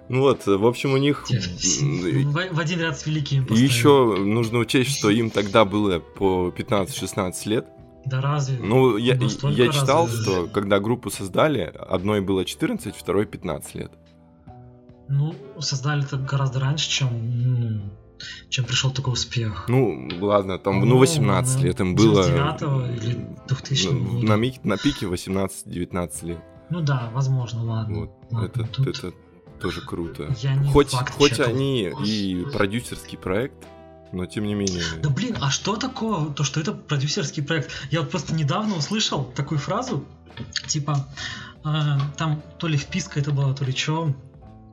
[0.08, 1.26] Ну вот, в общем, у них...
[1.28, 6.48] В, в один ряд с великими И еще нужно учесть, что им тогда было по
[6.56, 7.66] 15-16 лет.
[8.06, 8.58] Да разве?
[8.58, 10.22] Ну, я, я читал, разве?
[10.22, 13.92] что когда группу создали, одной было 14, второй 15 лет.
[15.08, 17.80] Ну, создали это гораздо раньше, чем, ну,
[18.48, 19.64] чем пришел такой успех.
[19.68, 22.22] Ну, ладно, там, ну, 18 ну, лет им было.
[22.22, 24.26] 99-го или 2000 ну, года.
[24.26, 26.38] на, ми- на пике 18-19 лет.
[26.70, 28.00] Ну да, возможно, ладно.
[28.00, 29.12] Вот, Ладно, это, тут это
[29.60, 30.34] тоже круто.
[30.40, 33.66] я не Хоть, факт хоть они и продюсерский проект,
[34.12, 34.82] но тем не менее...
[35.02, 37.70] Да блин, а что такого, то что это продюсерский проект?
[37.90, 40.04] Я вот просто недавно услышал такую фразу,
[40.66, 41.08] типа,
[41.64, 41.68] э,
[42.16, 44.14] там то ли вписка это была, то ли что,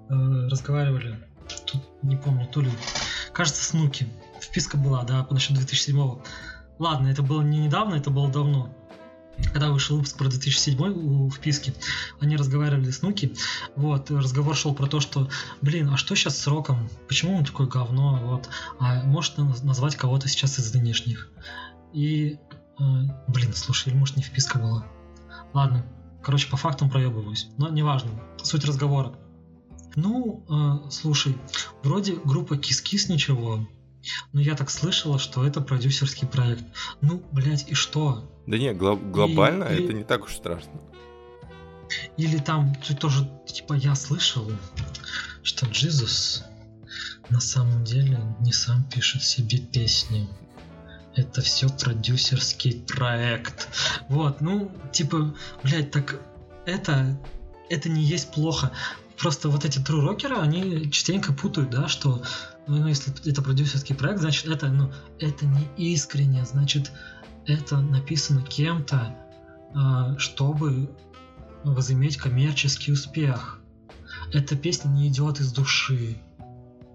[0.09, 1.17] разговаривали,
[1.65, 2.69] тут не помню, то ли,
[3.35, 4.07] кажется, Снуки.
[4.41, 6.21] Вписка была, да, насчет 2007
[6.77, 8.69] Ладно, это было не недавно, это было давно.
[9.51, 11.73] Когда вышел выпуск про 2007 у вписке,
[12.21, 13.35] они разговаривали с Нуки.
[13.75, 15.29] Вот, разговор шел про то, что,
[15.61, 16.89] блин, а что сейчас с роком?
[17.07, 18.19] Почему он такое говно?
[18.23, 21.29] Вот, а может наз- назвать кого-то сейчас из нынешних.
[21.93, 22.39] И,
[22.79, 22.83] э,
[23.27, 24.85] блин, слушай, или может не вписка была.
[25.53, 25.85] Ладно,
[26.23, 29.15] короче, по фактам проебываюсь, но неважно, суть разговора.
[29.95, 31.37] Ну, э, слушай,
[31.83, 33.67] вроде группа Кис-Кис ничего,
[34.33, 36.63] но я так слышала, что это продюсерский проект.
[37.01, 38.29] Ну, блядь, и что?
[38.45, 40.81] Да не, гло- глобально И- это не так уж страшно.
[42.17, 44.51] Или там ты тоже, типа, я слышал,
[45.43, 46.43] что Джизус
[47.29, 50.27] на самом деле не сам пишет себе песни.
[51.15, 53.69] Это все продюсерский проект.
[54.09, 56.19] Вот, ну, типа, блядь, так
[56.65, 57.17] это
[57.69, 58.71] это не есть плохо.
[59.17, 62.21] Просто вот эти true рокеры, они частенько путают, да, что
[62.67, 66.91] ну, если это продюсерский проект, значит, это, ну, это не искренне, значит,
[67.45, 69.15] это написано кем-то,
[69.73, 70.89] э, чтобы
[71.63, 73.61] возыметь коммерческий успех.
[74.33, 76.17] Эта песня не идет из души.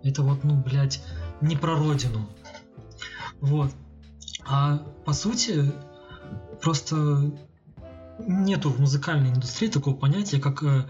[0.03, 1.03] Это вот, ну, блядь,
[1.41, 2.29] не про родину.
[3.41, 3.73] Вот.
[4.47, 5.73] А по сути,
[6.61, 7.33] просто
[8.27, 10.87] нету в музыкальной индустрии такого понятия, как э,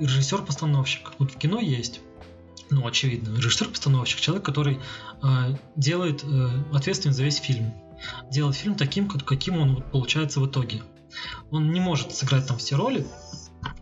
[0.00, 1.12] режиссер-постановщик.
[1.18, 2.00] Вот в кино есть,
[2.70, 4.80] ну, очевидно, режиссер-постановщик, человек, который
[5.22, 7.72] э, делает, э, ответственен за весь фильм.
[8.30, 10.82] Делает фильм таким, каким он получается в итоге.
[11.50, 13.06] Он не может сыграть там все роли,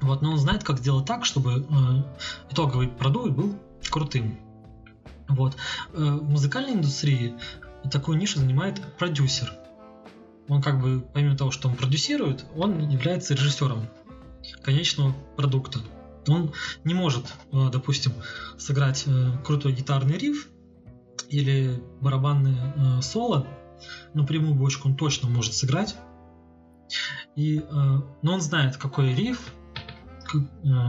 [0.00, 3.59] вот, но он знает, как сделать так, чтобы э, итоговый продукт был
[3.90, 4.38] крутым.
[5.28, 5.57] Вот.
[5.92, 7.35] Э, в музыкальной индустрии
[7.90, 9.52] такую нишу занимает продюсер.
[10.48, 13.87] Он как бы, помимо того, что он продюсирует, он является режиссером
[14.62, 15.81] конечного продукта.
[16.29, 16.53] Он
[16.85, 18.12] не может, э, допустим,
[18.59, 20.49] сыграть э, крутой гитарный риф
[21.29, 23.47] или барабанное соло,
[24.14, 25.97] но прямую бочку он точно может сыграть.
[27.37, 29.53] И, но он знает, какой риф,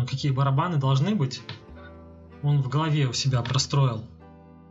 [0.07, 1.41] какие барабаны должны быть.
[2.41, 4.05] Он в голове у себя простроил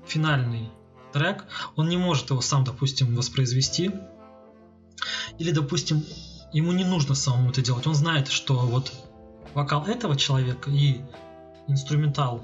[0.06, 0.70] финальный
[1.12, 1.44] трек,
[1.76, 3.90] он не может его сам, допустим, воспроизвести.
[5.38, 6.02] Или, допустим,
[6.52, 7.86] ему не нужно самому это делать.
[7.86, 8.92] Он знает, что вот
[9.54, 11.00] вокал этого человека и
[11.66, 12.42] инструментал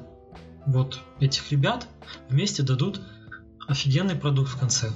[0.66, 1.86] вот этих ребят
[2.28, 3.00] вместе дадут
[3.66, 4.90] офигенный продукт в конце.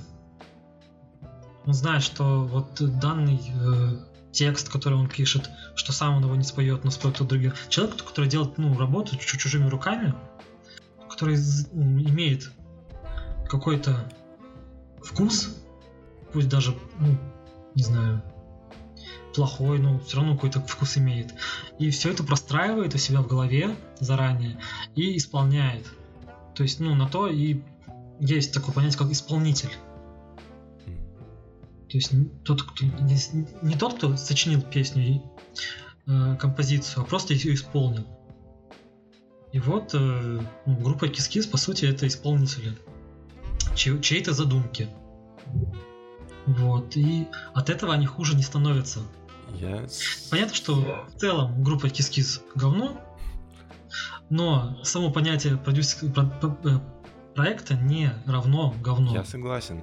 [1.67, 3.99] Он знает, что вот данный э,
[4.33, 7.55] текст, который он пишет, что сам он его не споет, но споет кто других.
[7.69, 10.15] Человек, который делает ну, работу чужими руками,
[11.11, 12.51] который имеет
[13.49, 14.11] какой-то
[15.03, 15.57] вкус,
[16.33, 17.19] пусть даже, ну,
[17.75, 18.23] не знаю,
[19.35, 21.35] плохой, но все равно какой-то вкус имеет.
[21.79, 24.59] И все это простраивает у себя в голове заранее
[24.95, 25.87] и исполняет.
[26.55, 27.61] То есть, ну, на то и
[28.21, 29.71] есть такое понятие, как исполнитель.
[31.89, 32.13] То есть
[32.45, 33.17] тот, кто, не,
[33.63, 35.21] не тот, кто сочинил песню и
[36.07, 38.07] э, композицию, а просто ее исполнил.
[39.53, 42.77] И вот э, ну, группа Kiss по сути, это исполнители
[43.75, 44.89] чьей- чьей-то задумки.
[46.49, 49.01] Вот, и от этого они хуже не становятся.
[49.55, 49.87] Я...
[50.31, 50.75] Понятно, что
[51.15, 52.99] в целом группа Kiss говно,
[54.31, 56.79] но само понятие продюсерского про- про- э,
[57.35, 59.15] проекта не равно говно.
[59.15, 59.83] Я согласен.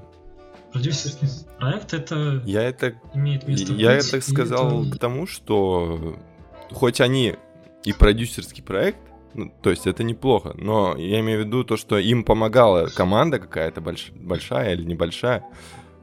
[0.72, 6.18] Продюсерский проект это Я это, имеет место я быть, это сказал это- к тому, что
[6.72, 7.36] хоть они
[7.84, 9.00] и продюсерский проект,
[9.34, 13.40] ну, то есть это неплохо, но я имею в виду то, что им помогала команда
[13.40, 15.44] какая-то больш- большая или небольшая.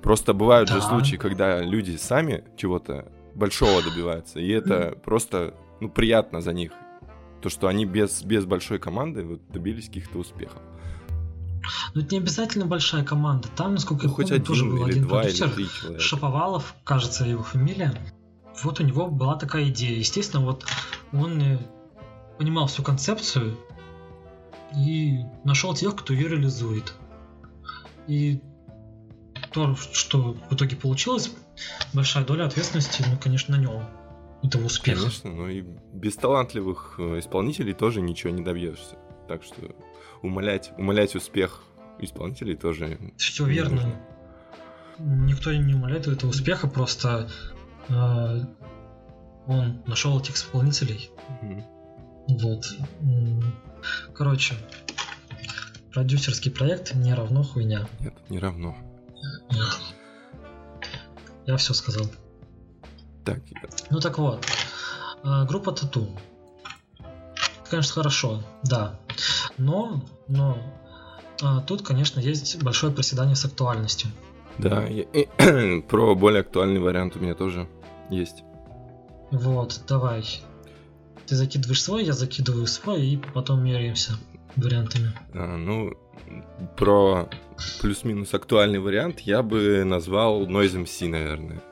[0.03, 0.81] Просто бывают же Да.
[0.83, 6.73] случаи, когда люди сами чего-то большого добиваются, и это просто ну, приятно за них.
[7.41, 10.61] То, что они без, без большой команды вот, добились каких-то успехов.
[11.95, 13.49] Ну, это не обязательно большая команда.
[13.57, 15.51] Там, насколько Ну, я хоть помню, тоже один был или один два или продюсер.
[15.51, 16.01] три человека.
[16.03, 17.95] Шаповалов, кажется, его фамилия.
[18.63, 19.97] Вот у него была такая идея.
[19.99, 20.65] Естественно, вот
[21.13, 21.59] он э,
[22.39, 23.57] понимал всю концепцию
[24.77, 26.95] и нашел тех, кто ее реализует.
[28.09, 28.41] И
[29.53, 31.33] то, что в итоге получилось,
[31.93, 33.83] большая доля ответственности, ну, конечно, на нем.
[34.43, 34.99] Этого успеха.
[34.99, 35.63] Конечно, но и
[35.93, 38.97] без талантливых э, исполнителей тоже ничего не добьешься.
[39.29, 39.55] Так что
[40.21, 41.63] умолять, умолять успех
[42.01, 43.75] исполнителей тоже Все верно.
[43.77, 45.27] нужно.
[45.27, 47.31] Никто не умаляет этого успеха, просто
[47.89, 48.41] э,
[49.47, 51.11] он нашел этих исполнителей.
[51.41, 51.65] Мгм.
[52.29, 52.65] Вот.
[54.15, 54.55] Короче,
[55.93, 57.89] продюсерский проект не равно хуйня.
[58.01, 58.77] Нет, не равно.
[61.47, 62.07] Я все сказал.
[63.25, 63.41] Так,
[63.91, 64.45] Ну так вот,
[65.25, 66.09] э, группа Тату.
[67.69, 68.99] Конечно, хорошо, да.
[69.59, 70.59] Но, но
[71.43, 74.11] э, тут, конечно, есть большое проседание с актуальностью.
[74.59, 77.69] да, я- про более актуальный вариант у меня тоже
[78.11, 78.43] есть.
[79.31, 80.25] Вот, давай.
[81.27, 84.13] Ты закидываешь свой, я закидываю свой, и потом меряемся
[84.57, 85.13] вариантами.
[85.35, 85.95] А, ну,
[86.77, 87.29] про
[87.81, 91.63] плюс-минус актуальный вариант я бы назвал Noise MC, наверное.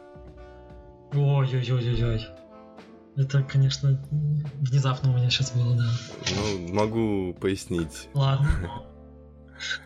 [1.12, 2.26] Ой-ой-ой-ой-ой.
[3.16, 4.00] Это, конечно,
[4.60, 5.90] внезапно у меня сейчас было, да.
[6.36, 8.08] Ну, могу пояснить.
[8.14, 8.48] Ладно.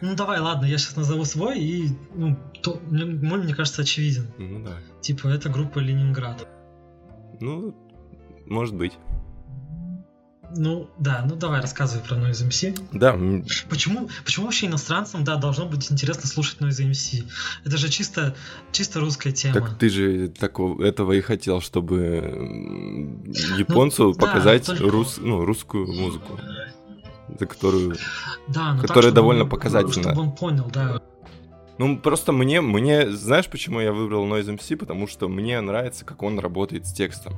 [0.01, 4.29] Ну давай, ладно, я сейчас назову свой, и ну, то, мой, мне кажется, очевиден.
[4.39, 4.77] Ну да.
[5.01, 6.47] Типа, это группа Ленинград.
[7.41, 7.75] Ну,
[8.47, 8.93] может быть.
[10.57, 12.79] Ну, да, ну давай рассказывай про Noise MC.
[12.93, 13.19] Да.
[13.69, 17.25] Почему, почему вообще иностанцам, да, должно быть интересно слушать Noise MC?
[17.65, 18.35] Это же чисто,
[18.73, 19.55] чисто русская тема.
[19.55, 23.21] Так ты же такого, этого и хотел, чтобы
[23.57, 24.91] японцу ну, показать да, только...
[24.91, 26.39] рус, ну, русскую музыку,
[27.39, 27.97] за которую,
[28.49, 30.11] да, которая так, довольно он, показательна.
[30.11, 31.03] Чтобы он понял, да.
[31.79, 34.77] Ну, просто мне, мне, знаешь, почему я выбрал Noise MC?
[34.77, 37.35] Потому что мне нравится, как он работает с текстом.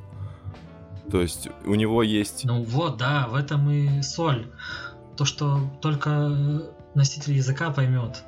[1.10, 2.44] То есть у него есть...
[2.44, 4.50] Ну вот, да, в этом и соль.
[5.16, 6.62] То, что только
[6.94, 8.22] носитель языка поймет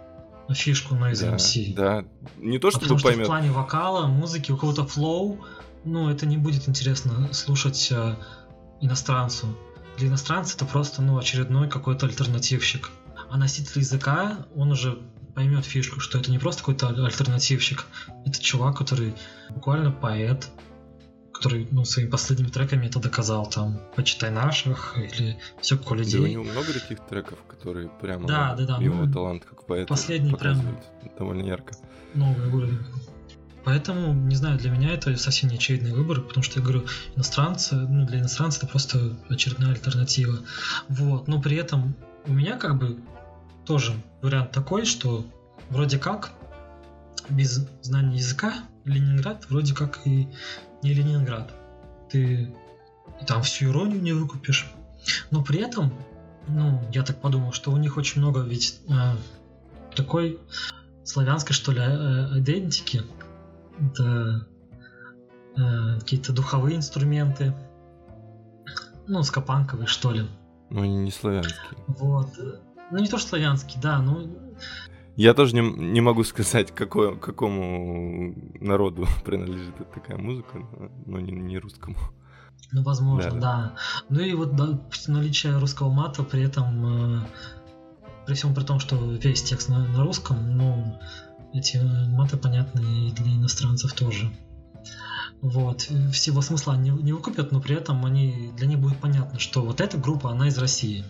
[0.55, 1.75] фишку Noise да, MC.
[1.75, 2.05] Да,
[2.39, 3.25] не то, чтобы Потому поймет.
[3.25, 5.45] Что в плане вокала, музыки, у кого-то флоу,
[5.85, 8.17] ну, это не будет интересно слушать э,
[8.81, 9.47] иностранцу.
[9.99, 12.91] Для иностранца это просто, ну, очередной какой-то альтернативщик.
[13.31, 14.99] А носитель языка, он уже
[15.35, 17.85] поймет фишку, что это не просто какой-то альтернативщик,
[18.25, 19.15] это чувак, который
[19.51, 20.49] буквально поэт,
[21.39, 26.21] который ну, своими последними треками это доказал, там, «Почитай наших» или «Все как у людей».
[26.21, 29.65] Да, у него много таких треков, которые прямо да, да, да, его ну, талант как
[29.65, 30.61] поэта последний прям
[31.17, 31.75] довольно ярко.
[32.15, 32.79] Новый уровень.
[33.65, 37.77] Поэтому, не знаю, для меня это совсем не очевидный выбор, потому что я говорю, иностранцы,
[37.77, 40.41] ну, для иностранца это просто очередная альтернатива.
[40.89, 41.95] Вот, но при этом
[42.27, 42.99] у меня как бы
[43.65, 45.25] тоже вариант такой, что
[45.71, 46.33] вроде как
[47.29, 50.29] без знания языка Ленинград вроде как и
[50.83, 51.53] не Ленинград.
[52.11, 52.55] Ты
[53.27, 54.71] там всю иронию не выкупишь.
[55.31, 55.93] Но при этом,
[56.49, 59.17] ну, я так подумал, что у них очень много ведь э,
[59.95, 60.39] такой
[61.05, 63.03] славянской, что ли, э, идентики.
[63.81, 64.47] Это
[65.57, 67.55] э, какие-то духовые инструменты.
[69.07, 70.27] Ну, скопанковые, что ли.
[70.71, 71.79] Ну, они не славянские.
[71.87, 72.29] Вот.
[72.91, 74.48] Ну, не то, что славянский, да, ну...
[75.19, 80.65] Я тоже не, не могу сказать, какой, какому народу принадлежит такая музыка,
[81.07, 81.97] но не, не русскому.
[82.71, 83.75] Ну, возможно, да, да.
[84.11, 84.79] Ну и вот да,
[85.09, 87.27] наличие русского мата, при этом, э,
[88.27, 91.01] при всем при том, что весь текст на, на русском, ну,
[91.53, 94.31] эти маты понятны и для иностранцев тоже.
[95.41, 95.91] Вот.
[96.13, 99.81] Всего смысла не, не выкупят, но при этом они, для них будет понятно, что вот
[99.81, 101.05] эта группа, она из России.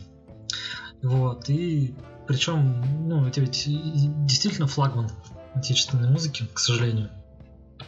[1.02, 1.94] Вот, и
[2.28, 3.64] причем, ну, это ведь
[4.26, 5.10] действительно флагман
[5.54, 7.08] отечественной музыки, к сожалению.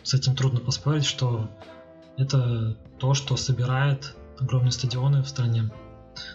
[0.02, 1.50] С этим трудно поспорить, что
[2.16, 5.70] это то, что собирает огромные стадионы в стране.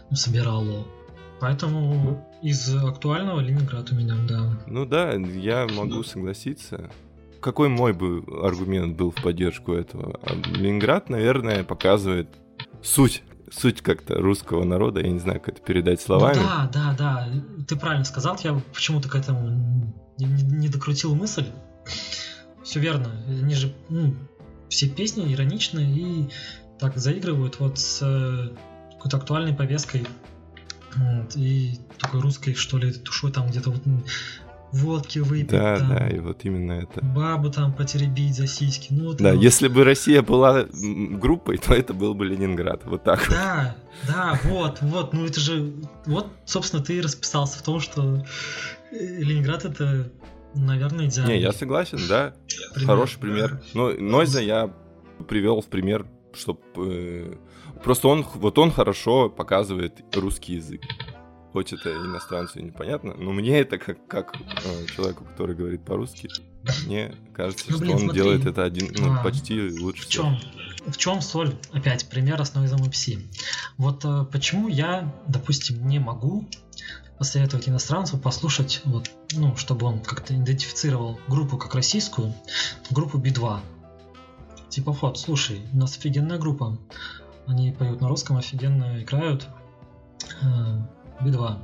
[0.09, 0.85] Ну, собирало.
[1.39, 4.57] Поэтому из актуального Ленинград у меня, да.
[4.67, 6.91] Ну да, я могу согласиться.
[7.41, 10.19] Какой мой бы аргумент был в поддержку этого?
[10.23, 12.29] А Ленинград, наверное, показывает
[12.83, 16.35] суть суть как-то русского народа, я не знаю, как это передать словами.
[16.35, 17.29] Ну, да, да, да,
[17.67, 21.45] ты правильно сказал, я почему-то к этому не, не, докрутил мысль.
[22.63, 24.15] Все верно, они же ну,
[24.69, 26.29] все песни ироничные и
[26.79, 28.49] так заигрывают вот с э,
[28.93, 30.05] какой-то актуальной повесткой
[30.95, 33.81] вот, и такой русской, что ли, душой там где-то вот
[34.75, 35.51] водки выпить.
[35.51, 37.03] Да, там, да, и вот именно это.
[37.03, 38.87] Бабу там потеребить за сиськи.
[38.91, 39.41] Ну, вот да, вот.
[39.41, 42.81] если бы Россия была группой, то это был бы Ленинград.
[42.85, 44.13] Вот так Да, вот.
[44.13, 45.13] да, вот, вот.
[45.13, 45.73] Ну это же...
[46.05, 48.25] Вот, собственно, ты и расписался в том, что
[48.91, 50.11] э, Ленинград это,
[50.53, 51.31] наверное, идеально.
[51.31, 52.33] Не, я согласен, да.
[52.73, 52.87] Пример.
[52.87, 53.61] Хороший пример.
[53.73, 54.73] Но Нойза я
[55.27, 56.61] привел в пример, чтобы...
[56.77, 57.35] Э,
[57.83, 60.81] просто он, вот он хорошо показывает русский язык
[61.55, 66.29] хоть это иностранцу непонятно, но мне это как, как э, человеку, который говорит по-русски,
[66.85, 68.21] мне кажется, ну, блин, что он смотри.
[68.21, 70.37] делает это один, ну, а, почти лучше в чем,
[70.85, 71.55] В чем соль?
[71.71, 73.21] Опять пример основы MPC.
[73.77, 76.45] Вот э, почему я, допустим, не могу
[77.17, 82.33] посоветовать иностранцу послушать, вот, ну, чтобы он как-то идентифицировал группу как российскую,
[82.91, 83.61] группу B2.
[84.67, 86.77] Типа, вот, слушай, у нас офигенная группа.
[87.47, 89.47] Они поют на русском, офигенно играют.
[91.19, 91.59] Э, B2.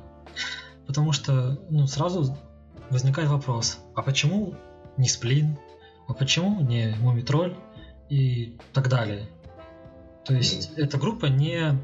[0.88, 2.38] Потому что ну, сразу
[2.90, 4.56] возникает вопрос, а почему
[4.98, 5.58] не Сплин,
[6.08, 7.56] а почему не Мумитроль
[8.10, 9.28] и так далее.
[10.26, 10.84] То есть mm.
[10.84, 11.80] эта группа не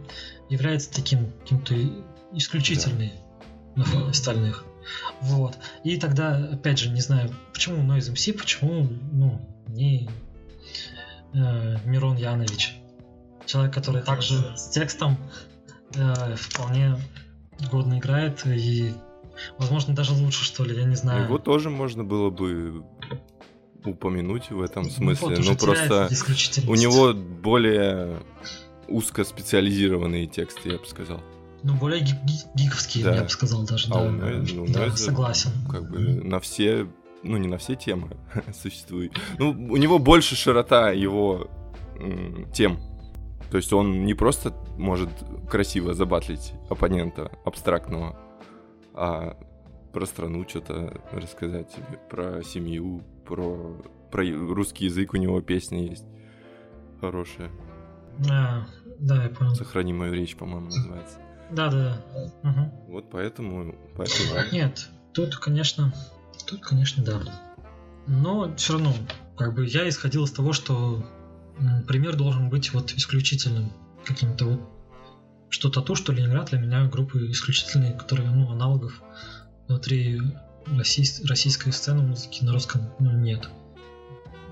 [0.49, 1.75] является таким каким-то
[2.33, 3.13] исключительной
[3.75, 3.81] да.
[3.81, 4.65] на фоне остальных.
[5.21, 5.57] Вот.
[5.83, 10.09] И тогда, опять же, не знаю, почему Noise MC, почему, ну, не
[11.33, 12.77] э, Мирон Янович.
[13.45, 15.17] Человек, который также с текстом
[15.95, 16.97] э, вполне
[17.71, 18.93] годно играет и,
[19.57, 21.25] возможно, даже лучше, что ли, я не знаю.
[21.25, 22.83] Его тоже можно было бы
[23.85, 25.37] упомянуть в этом смысле.
[25.37, 26.09] Ну, вот, просто
[26.67, 28.19] у него более
[28.87, 31.21] узкоспециализированные тексты, я бы сказал.
[31.63, 32.15] Ну, более гик
[32.55, 33.15] гиковские, да.
[33.15, 33.87] я бы сказал даже.
[33.91, 35.51] А да, у ну, да, согласен.
[35.69, 36.87] Как бы на все,
[37.23, 38.15] ну не на все темы
[38.61, 39.13] существует.
[39.39, 41.49] Ну, у него больше широта его
[42.53, 42.79] тем.
[43.51, 45.09] То есть он не просто может
[45.49, 48.17] красиво забатлить оппонента абстрактного,
[48.93, 49.37] а
[49.93, 53.75] про страну что-то рассказать тебе, про семью, про,
[54.11, 56.05] про русский язык у него песня есть
[56.99, 57.49] хорошая.
[58.29, 58.65] А,
[58.99, 59.55] да, я понял.
[59.55, 61.19] Сохрани мою речь, по-моему, называется.
[61.51, 62.01] Да, да.
[62.43, 62.91] Угу.
[62.93, 64.49] Вот поэтому, поэтому да.
[64.51, 65.93] Нет, тут, конечно,
[66.45, 67.21] тут, конечно, да.
[68.07, 68.93] Но все равно,
[69.37, 71.03] как бы я исходил из того, что
[71.87, 73.71] пример должен быть вот исключительным
[74.05, 74.61] каким-то вот
[75.49, 79.01] что тату, что Ленинград для меня группы исключительные, которые, ну, аналогов
[79.67, 80.21] внутри
[80.65, 83.49] россий, российской сцены музыки на русском ну, нет.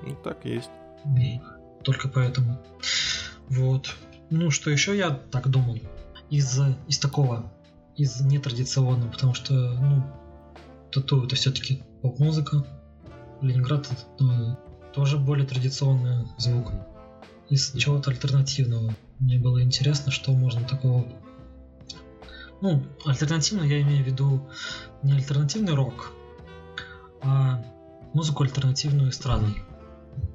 [0.03, 0.69] Ну, так и есть.
[1.17, 1.41] И
[1.83, 2.61] только поэтому.
[3.49, 3.93] Вот.
[4.29, 5.79] Ну, что еще я так думал?
[6.29, 7.51] Из, из такого,
[7.95, 10.03] из нетрадиционного, потому что, ну,
[10.91, 12.65] тату это все-таки поп-музыка.
[13.41, 14.57] Ленинград это, ну,
[14.93, 16.71] тоже более традиционный звук.
[17.49, 18.95] Из чего-то альтернативного.
[19.19, 21.05] Мне было интересно, что можно такого
[22.61, 24.49] ну, альтернативно я имею в виду
[25.03, 26.11] не альтернативный рок,
[27.21, 27.63] а
[28.13, 29.61] музыку альтернативную эстрадной.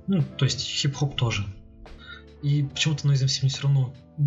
[0.07, 1.47] Ну, то есть хип-хоп тоже.
[2.43, 4.23] И почему-то Noise MC все равно э,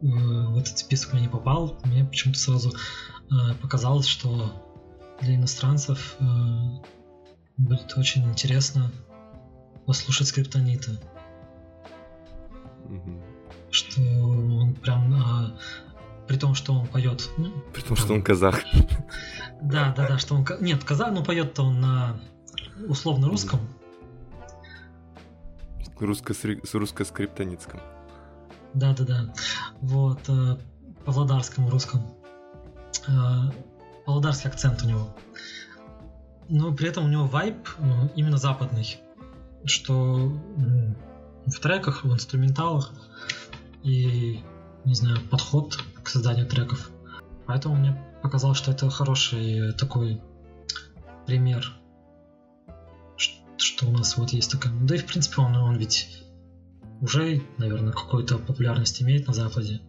[0.00, 1.78] в этот список мне не попал.
[1.84, 4.52] Мне почему-то сразу э, показалось, что
[5.20, 6.24] для иностранцев э,
[7.56, 8.92] будет очень интересно
[9.86, 11.00] послушать скриптонита.
[13.70, 15.58] Что он прям э,
[16.26, 17.28] при том, что он поет.
[17.36, 18.62] Ну, При том, что он казах.
[19.62, 20.46] да, да, да, что он.
[20.60, 22.20] Нет, казах, ну поет-то он на
[22.88, 23.60] условно русском.
[25.98, 27.80] Русско с русско-скриптоницком.
[28.74, 29.34] Да, да, да.
[29.80, 30.56] Вот, э,
[31.04, 32.02] павлодарском русском.
[33.08, 33.50] Э,
[34.04, 35.16] Павлодарский акцент у него.
[36.48, 38.98] Но при этом у него вайб э, именно западный.
[39.64, 40.32] Что
[41.46, 42.92] в треках, в инструменталах
[43.82, 44.40] и,
[44.84, 46.90] не знаю, подход к созданию треков.
[47.46, 50.20] Поэтому мне показалось, что это хороший такой
[51.26, 51.72] пример,
[53.56, 54.72] что у нас вот есть такая...
[54.82, 56.24] Да и в принципе он, он ведь
[57.00, 59.80] уже, наверное, какую-то популярность имеет на Западе.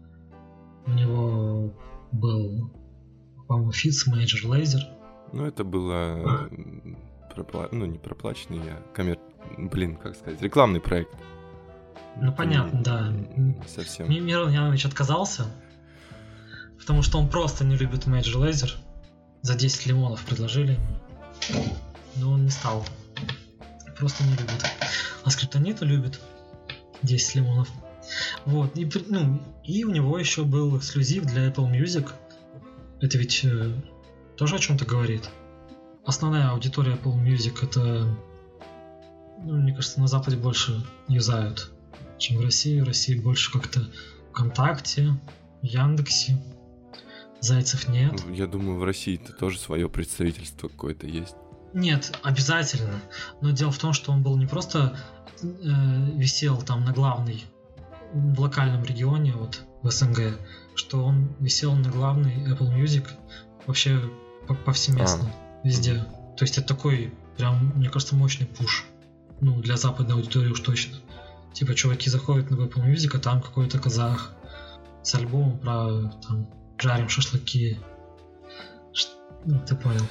[0.86, 1.74] У него
[2.12, 2.72] был,
[3.48, 4.82] по-моему, фит с Major Lazer.
[5.34, 6.48] Ну, это было...
[6.52, 6.98] м,
[7.36, 9.20] пропла- Ну, не проплаченный, я коммер...
[9.58, 11.16] Блин, как сказать, рекламный проект.
[12.18, 13.14] Ну, понятно, да.
[13.68, 14.10] Совсем.
[14.10, 15.46] Ми- Мирон Янович отказался,
[16.78, 18.72] потому что он просто не любит Major Lazer.
[19.42, 20.78] За 10 лимонов предложили.
[22.16, 22.86] Но он не стал.
[23.98, 24.66] Просто не любит.
[25.24, 26.20] А Скриптонита любит
[27.04, 27.70] 10 лимонов.
[28.46, 32.10] Вот, и, ну, и у него еще был эксклюзив для Apple Music.
[33.02, 33.72] Это ведь э,
[34.36, 35.30] тоже о чем-то говорит.
[36.06, 38.14] Основная аудитория Apple Music это,
[39.44, 41.72] ну, мне кажется, на Западе больше юзают,
[42.20, 42.80] чем в России.
[42.82, 43.90] В России больше как-то
[44.32, 45.20] ВКонтакте,
[45.62, 46.38] в Яндексе.
[47.42, 48.22] Зайцев нет.
[48.28, 51.36] Ну, Я думаю, в России-то тоже свое представительство какое-то есть.
[51.74, 53.00] Нет, обязательно.
[53.42, 54.98] Но дело в том, что он был не просто
[55.42, 55.48] э,
[56.16, 57.44] висел там на главной
[58.12, 60.40] в локальном регионе, вот в СНГ,
[60.76, 63.08] что он висел на главной Apple Music
[63.68, 64.02] вообще
[64.48, 65.32] по- повсеместно,
[65.64, 66.06] везде.
[66.36, 68.86] То есть это такой прям, мне кажется, мощный пуш.
[69.42, 70.98] Ну, для западной аудитории уж точно.
[71.54, 74.34] Типа, чуваки заходят на Apple Music, а там какой-то казах
[75.04, 76.48] с альбомом про там
[76.78, 77.78] жарим шашлыки.
[78.94, 79.10] Ш-
[79.46, 80.06] Ну, ты понял.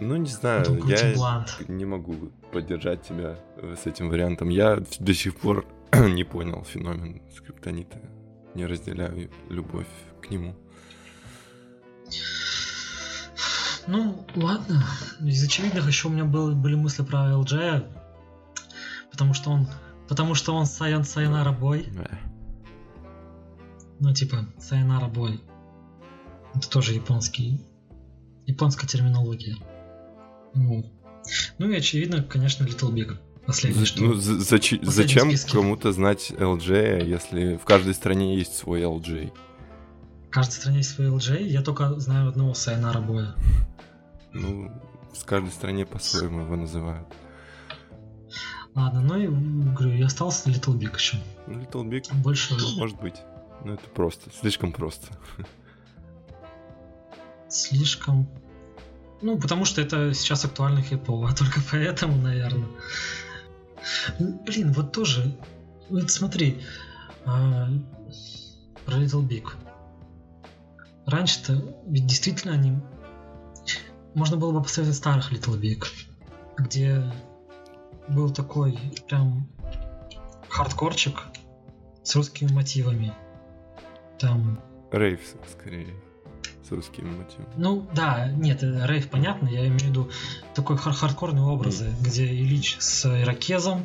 [0.00, 1.56] Ну, не знаю, Потом я блант.
[1.68, 3.36] не могу поддержать тебя
[3.82, 4.48] с этим вариантом.
[4.48, 7.98] Я до сих пор не понял феномен скриптонита.
[8.54, 9.86] Не разделяю любовь
[10.22, 10.56] к нему.
[13.86, 14.84] Ну, ладно.
[15.20, 17.86] Из очевидных еще у меня был, были мысли про LJ,
[19.10, 19.66] потому что он,
[20.10, 21.86] потому что он Сайон Сайонара Бой.
[24.00, 25.40] Ну, типа, Сайонара Бой.
[26.52, 27.60] Это тоже японский,
[28.44, 29.56] японская терминология.
[30.52, 30.84] Ну,
[31.58, 33.16] ну и очевидно, конечно, Little Big.
[33.46, 34.02] Последнее, что...
[34.02, 39.32] Ну, за- Последний зачем кому-то знать LJ, если в каждой стране есть свой LJ?
[40.26, 43.34] В каждой стране есть свой LJ, я только знаю одного Сайонара Боя.
[44.32, 44.72] Ну,
[45.16, 47.06] в каждой стране по-своему его называют.
[48.74, 51.18] Ладно, ну и, говорю, и остался Little Big еще.
[51.46, 53.16] Ну, Little Big, Больше может быть.
[53.64, 55.08] Но это просто, слишком просто.
[57.48, 58.28] слишком...
[59.22, 62.68] Ну, потому что это сейчас актуально хипово, только поэтому, наверное.
[64.18, 65.36] Блин, вот тоже...
[65.90, 66.62] Вот смотри,
[67.26, 67.68] а,
[68.86, 69.48] про Little Big.
[71.06, 72.78] Раньше-то ведь действительно они...
[74.14, 75.84] Можно было бы посмотреть старых Little Big,
[76.56, 77.12] где
[78.10, 79.48] был такой прям
[80.48, 81.24] хардкорчик
[82.02, 83.12] с русскими мотивами.
[84.18, 84.60] там...
[84.90, 85.20] Рейв,
[85.52, 85.94] скорее,
[86.68, 87.46] с русским мотивом.
[87.56, 90.10] Ну, да, нет, рейв понятно, я имею в виду
[90.54, 92.04] такой хар хардкорные образы, mm.
[92.04, 93.82] где Ильич с ирокезом,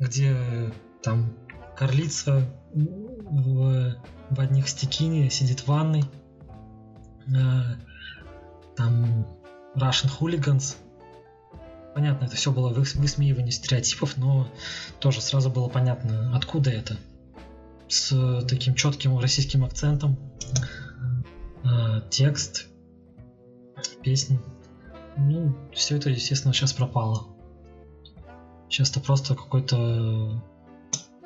[0.00, 0.72] где
[1.02, 1.32] там
[1.76, 3.96] Карлица в,
[4.30, 6.04] в одних стекине сидит в ванной,
[7.28, 7.62] э,
[8.76, 9.26] там
[9.76, 10.76] Russian Hooligans,
[11.98, 14.46] понятно, это все было высмеивание стереотипов, но
[15.00, 16.96] тоже сразу было понятно, откуда это.
[17.88, 20.16] С таким четким российским акцентом.
[21.64, 22.68] Э, текст,
[24.00, 24.38] песни.
[25.16, 27.26] Ну, все это, естественно, сейчас пропало.
[28.68, 30.40] Сейчас это просто какой-то,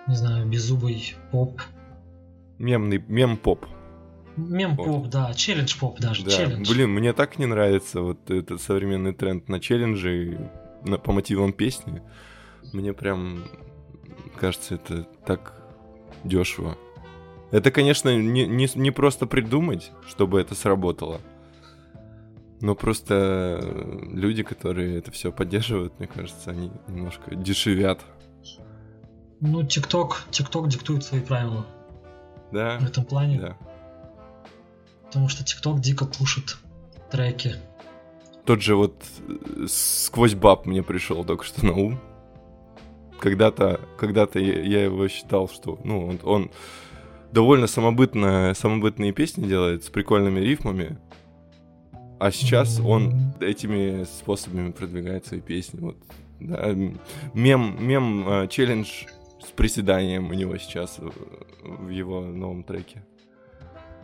[0.06, 1.60] не знаю, беззубый поп.
[2.56, 3.66] Мемный, мем-поп.
[4.38, 6.30] Мем-поп, да, челлендж-поп даже, да.
[6.30, 6.72] челлендж.
[6.72, 10.50] Блин, мне так не нравится вот этот современный тренд на челленджи
[10.84, 12.02] на, по мотивам песни.
[12.72, 13.44] Мне прям
[14.36, 15.54] кажется, это так
[16.24, 16.76] дешево.
[17.50, 21.20] Это, конечно, не, не, не просто придумать, чтобы это сработало.
[22.60, 23.60] Но просто
[24.10, 28.00] люди, которые это все поддерживают, мне кажется, они немножко дешевят.
[29.40, 31.66] Ну, ТикТок, ТикТок диктует свои правила.
[32.52, 32.78] Да.
[32.78, 33.40] В этом плане.
[33.40, 33.56] Да.
[35.06, 36.56] Потому что ТикТок дико пушит
[37.10, 37.56] треки.
[38.44, 42.00] Тот же вот э, сквозь баб мне пришел только что на ум.
[43.20, 46.50] Когда-то, когда-то я, его считал, что, ну, он, он
[47.30, 50.98] довольно самобытно, самобытные песни делает с прикольными рифмами.
[52.18, 55.80] А сейчас он этими способами продвигает свои песни.
[55.80, 55.96] Вот,
[56.40, 56.74] да,
[57.34, 59.04] мем, мем, э, челлендж
[59.40, 60.98] с приседанием у него сейчас
[61.62, 63.04] в его новом треке.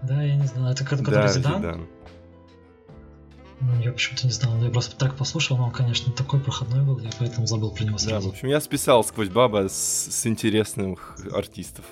[0.02, 0.74] Да, я не знаю.
[0.74, 1.56] Это который да, Зидан?
[1.56, 1.86] Зидан.
[3.82, 4.62] Я почему-то не знал.
[4.62, 7.98] Я просто трек послушал, но он, конечно, такой проходной был, я поэтому забыл про него
[7.98, 8.26] сразу.
[8.26, 11.84] Да, в общем, я списал сквозь баба с, с интересных артистов.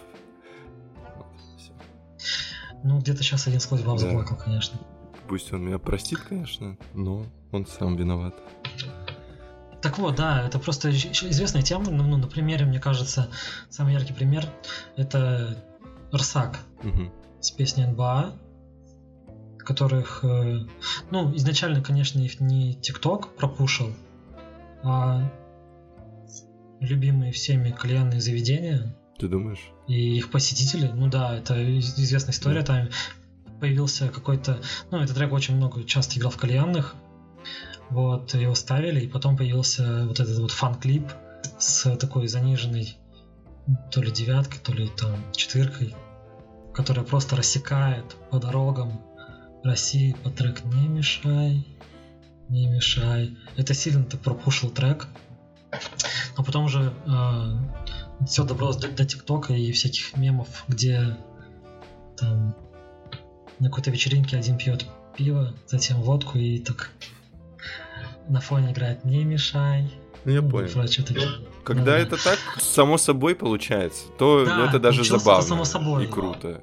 [2.85, 4.07] Ну, где-то сейчас один сквозь баб да.
[4.07, 4.79] заплакал, конечно.
[5.27, 8.35] Пусть он меня простит, конечно, но он сам виноват.
[9.83, 11.91] Так вот, да, это просто известная тема.
[11.91, 13.29] Ну, ну на примере, мне кажется,
[13.71, 14.49] самый яркий пример
[14.97, 15.65] это
[16.15, 17.13] Рсак угу.
[17.41, 18.39] с песней НБА,
[19.67, 20.61] которых, э,
[21.11, 23.93] ну, изначально, конечно, их не ТикТок пропушил,
[24.83, 25.31] а
[26.81, 28.97] любимые всеми кальянные заведения.
[29.19, 29.71] Ты думаешь?
[29.89, 32.67] И их посетители, ну да, это известная история, да.
[32.67, 32.89] там
[33.61, 34.61] появился какой-то,
[34.91, 36.95] ну, этот трек очень много часто играл в кальянных,
[37.91, 41.11] вот, его ставили, и потом появился вот этот вот фан-клип
[41.59, 42.97] с такой заниженной
[43.91, 45.95] то ли девяткой, то ли там четверкой,
[46.75, 49.01] которая просто рассекает по дорогам
[49.67, 51.67] России под трек «Не мешай,
[52.49, 53.37] не мешай».
[53.57, 55.07] Это сильно так пропушил трек.
[56.37, 61.17] Но потом уже э, все добралось до, до ТикТока и всяких мемов, где
[62.17, 62.55] там
[63.59, 64.87] на какой-то вечеринке один пьет
[65.17, 66.91] пиво, затем водку и так
[68.29, 69.91] на фоне играет «Не мешай».
[70.25, 70.69] Ну, я понял.
[70.73, 71.07] Прочее,
[71.65, 76.05] Когда да, это так, само собой получается, то да, это даже забавно само собой.
[76.05, 76.61] и круто.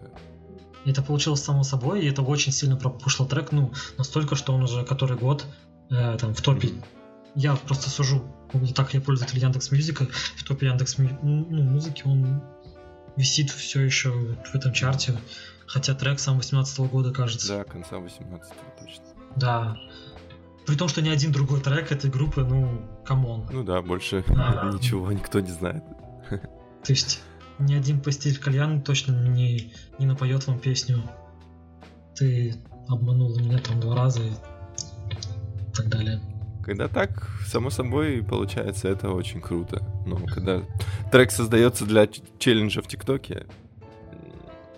[0.85, 4.83] Это получилось само собой, и это очень сильно пропушло трек, ну, настолько, что он уже
[4.83, 5.45] который год
[5.89, 6.69] э, там в топе.
[7.35, 8.23] Я просто сужу,
[8.75, 10.07] так я пользователь Яндекс Мьюзика,
[10.37, 12.43] в топе Яндекс ну, музыки он
[13.15, 15.17] висит все еще в этом чарте,
[15.65, 17.47] хотя трек сам 18 -го года, кажется.
[17.57, 19.03] Да, конца 18 точно.
[19.35, 19.77] Да.
[20.65, 23.47] При том, что ни один другой трек этой группы, ну, come on.
[23.51, 25.83] Ну да, больше а, ничего никто не знает.
[26.29, 27.21] То есть
[27.59, 31.03] ни один посетитель кальянной точно не, не напоет вам песню
[32.15, 32.55] «Ты
[32.87, 36.21] обманул меня там два раза» и так далее.
[36.63, 39.83] Когда так, само собой, получается, это очень круто.
[40.05, 40.61] Но когда
[41.11, 42.07] трек создается для
[42.39, 43.45] челленджа в ТикТоке,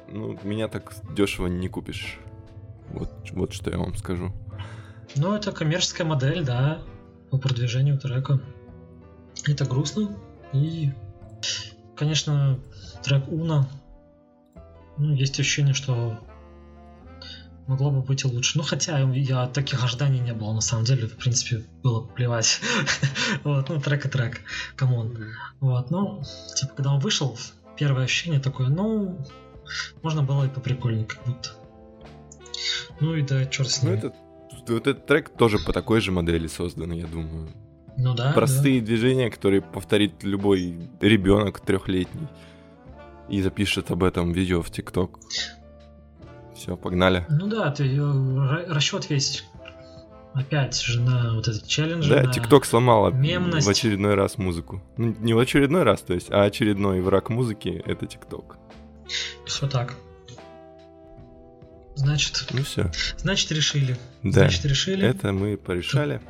[0.10, 2.18] ну, меня так дешево не купишь.
[2.90, 4.32] Вот, вот что я вам скажу.
[5.16, 6.80] Ну, это коммерческая модель, да,
[7.30, 8.40] по продвижению трека.
[9.48, 10.18] Это грустно.
[10.54, 10.92] И,
[11.96, 12.60] конечно,
[13.04, 13.68] трек Уна,
[14.98, 16.20] ну, есть ощущение, что
[17.68, 18.58] могло бы быть и лучше.
[18.58, 22.60] Ну, хотя я таких ожиданий не было, на самом деле, в принципе, было плевать.
[23.44, 24.42] вот, ну, трек и трек,
[24.76, 25.18] come on.
[25.60, 26.24] Вот, ну,
[26.56, 27.38] типа, когда он вышел,
[27.78, 29.26] первое ощущение такое, ну,
[30.02, 31.50] можно было и поприкольнее, как будто.
[33.00, 34.00] Ну и да, ну, черт с ним.
[34.00, 37.50] Ну, это вот этот трек тоже по такой же модели создан, я думаю.
[37.98, 38.34] Ну да.
[38.34, 38.88] Простые да.
[38.88, 42.28] движения, которые повторит любой ребенок трехлетний.
[43.30, 45.20] И запишет об этом видео в ТикТок.
[46.56, 47.26] Все, погнали.
[47.30, 49.44] Ну да, ты э, расчет весь
[50.36, 52.08] опять же на вот этот челлендж.
[52.08, 53.66] Да, ТикТок сломала мемность.
[53.66, 54.84] в очередной раз музыку.
[54.98, 58.58] Ну, не в очередной раз, то есть, а очередной враг музыки это ТикТок.
[59.46, 59.96] Все так.
[61.96, 62.92] Значит, Ну все.
[63.18, 63.98] значит решили.
[64.22, 64.32] Да.
[64.32, 65.08] Значит решили.
[65.08, 66.22] Это мы порешали.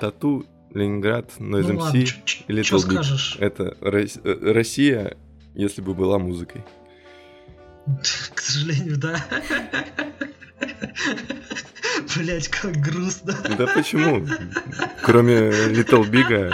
[0.00, 1.76] Тату, Ленинград, Noise ну MC.
[1.76, 2.92] ладно, чё- или Big.
[2.92, 3.36] скажешь?
[3.40, 5.16] Это э, Россия,
[5.54, 6.62] если бы была музыкой.
[8.34, 9.24] К сожалению, да.
[12.16, 13.34] Блять, как грустно.
[13.56, 14.26] Да почему?
[15.02, 16.52] Кроме Little Big,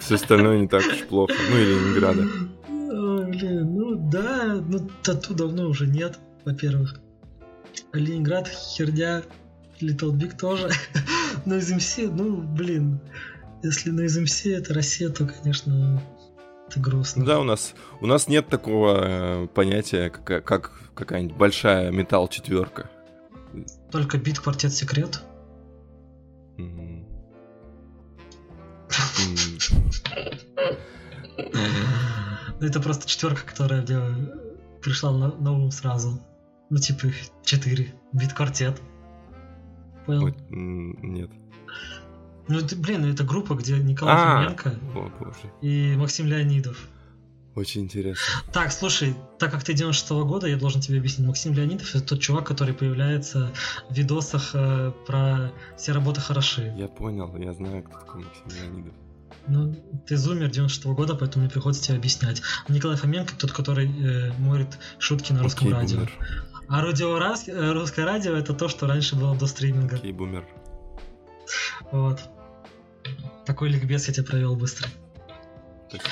[0.00, 1.34] все остальное не так уж плохо.
[1.50, 2.26] Ну и Ленинграда.
[2.68, 6.96] Ой, блин, ну да, ну тату давно уже нет, во-первых.
[7.92, 9.22] А Ленинград херня,
[9.80, 10.70] Little Big тоже.
[11.46, 13.00] Из МС, ну, блин,
[13.62, 16.02] если на МС это Россия, то, конечно,
[16.68, 17.24] это грустно.
[17.24, 22.90] Да, у нас у нас нет такого э, понятия, как, как какая-нибудь большая металл четверка.
[23.90, 25.22] Только бит квартет секрет.
[32.58, 34.30] Ну, это просто четверка, которая мне
[34.82, 36.20] пришла на, на ум сразу.
[36.70, 37.94] Ну, типа их четыре.
[38.12, 38.80] Бит квартет.
[40.06, 40.34] Понял?
[40.50, 41.30] Нет.
[42.48, 45.52] Ну, это, блин, это группа, где Николай А, Фоменко О, боже.
[45.62, 46.78] и Максим Леонидов.
[47.56, 48.22] Очень интересно.
[48.52, 51.26] Так, слушай, так как ты 96 года, я должен тебе объяснить.
[51.26, 53.50] Максим Леонидов это тот чувак, который появляется
[53.88, 56.72] в видосах э, про все работы хороши.
[56.76, 58.94] Я понял, я знаю, кто такой Максим Леонидов.
[59.48, 59.74] Ну,
[60.06, 62.42] ты зумер 96 года, поэтому мне приходится тебе объяснять.
[62.68, 65.96] Николай Фоменко тот, который э, морит шутки на русском Окей, радио.
[65.98, 66.12] бумер.
[66.68, 69.96] А радио раз, э, русское радио это то, что раньше было до стриминга.
[69.96, 70.44] Окей, бумер.
[71.92, 72.20] Вот.
[73.44, 74.88] Такой ликбез я тебе провел быстро.
[75.88, 76.10] Спасибо.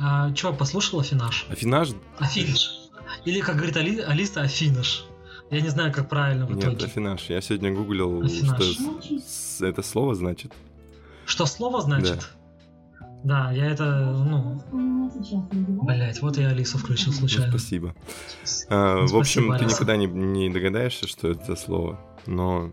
[0.00, 1.46] А чё, послушал Афинаж?
[1.48, 1.90] Афинаж?
[2.18, 2.70] Афинаж.
[3.24, 5.04] Или, как говорит Али- Алиса, Афинаж.
[5.50, 6.86] Я не знаю, как правильно в Нет, итоге.
[6.86, 7.22] афинаж.
[7.28, 8.60] Я сегодня гуглил, Афинаж.
[8.64, 10.52] что это слово значит.
[11.26, 12.18] Что слово значит?
[12.18, 12.26] Да,
[13.24, 13.84] я это,
[14.24, 14.60] ну,
[15.84, 17.50] блять, вот я Алису включил Ну, случайно.
[17.50, 17.94] спасибо.
[18.68, 19.74] А, в Спасибо, общем, ты Алиса.
[19.74, 22.70] никогда не, не догадаешься, что это за слово, но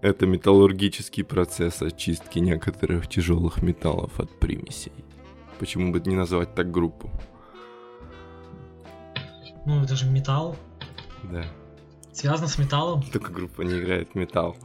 [0.00, 4.92] это металлургический процесс очистки некоторых тяжелых металлов от примесей.
[5.58, 7.10] Почему бы не назвать так группу?
[9.66, 10.56] Ну, это же металл.
[11.30, 11.44] Да.
[12.12, 13.02] Связано с металлом.
[13.12, 14.56] Только группа не играет металл.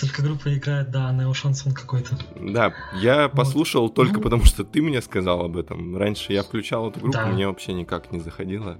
[0.00, 2.16] Только группа играет, да, нео-шансон какой-то.
[2.40, 4.20] Да, я послушал только Ну.
[4.22, 5.96] потому, что ты мне сказал об этом.
[5.96, 7.26] Раньше я включал эту группу, Да.
[7.26, 8.78] мне вообще никак не заходило.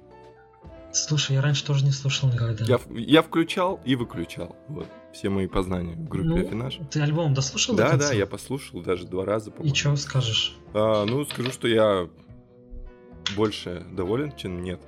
[0.93, 2.65] Слушай, я раньше тоже не слушал никогда.
[2.65, 4.57] Я, я включал и выключал.
[4.69, 6.79] Вот, все мои познания в группе Ну, Афинаж.
[6.91, 9.75] Ты альбом дослушал до Да, да, я послушал даже два раза, И по-моему.
[9.75, 10.57] что скажешь?
[10.73, 12.09] А, ну, скажу, что я
[13.37, 14.81] больше доволен, чем нет.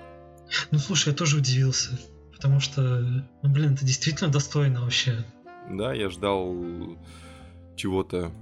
[0.71, 1.99] Ну, слушай, я тоже удивился.
[2.35, 2.81] Потому что,
[3.43, 5.25] ну, блин, это действительно достойно вообще.
[5.71, 6.55] Да, я ждал
[7.77, 8.33] чего-то.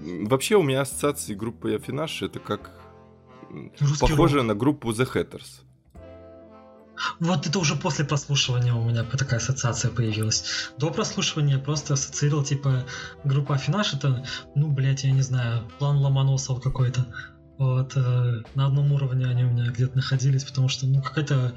[0.00, 2.70] Вообще у меня ассоциации группы Афинаж это как
[3.80, 4.46] Русский похоже рок.
[4.46, 5.62] на группу The Hatters.
[7.20, 10.70] Вот это уже после прослушивания у меня такая ассоциация появилась.
[10.78, 12.84] До прослушивания я просто ассоциировал, типа,
[13.24, 14.24] группа Афинаж это,
[14.54, 17.06] ну, блядь, я не знаю, план Ломоносова какой-то.
[17.56, 21.54] Вот, э, на одном уровне они у меня где-то находились, потому что, ну, какая-то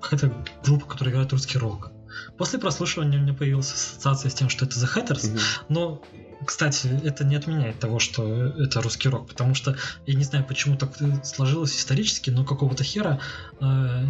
[0.00, 0.32] какая-то
[0.64, 1.90] группа, которая играет русский рок.
[2.36, 5.38] После прослушивания у меня появилась ассоциация с тем, что это The Hatters, Мгм.
[5.68, 6.02] но,
[6.44, 10.76] кстати, это не отменяет того, что это русский рок, потому что я не знаю, почему
[10.76, 10.90] так
[11.24, 13.20] сложилось исторически, но какого-то хера
[13.60, 14.06] э,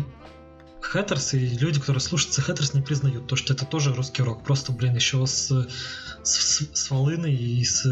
[0.80, 4.44] Хэттерс и люди, которые слушают Хэттерс, не признают то, что это тоже русский рок.
[4.44, 5.50] Просто, блин, еще с,
[6.22, 7.82] с, с, волыной и с,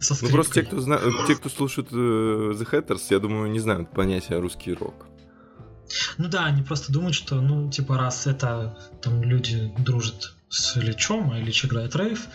[0.00, 1.00] со Ну просто те, кто зна...
[1.26, 5.06] те, кто слушает э, The Hatters, я думаю, не знают понятия русский рок.
[6.18, 11.30] Ну да, они просто думают, что, ну, типа, раз это там люди дружат с Ильичом,
[11.30, 12.26] а Ильич играет рейв,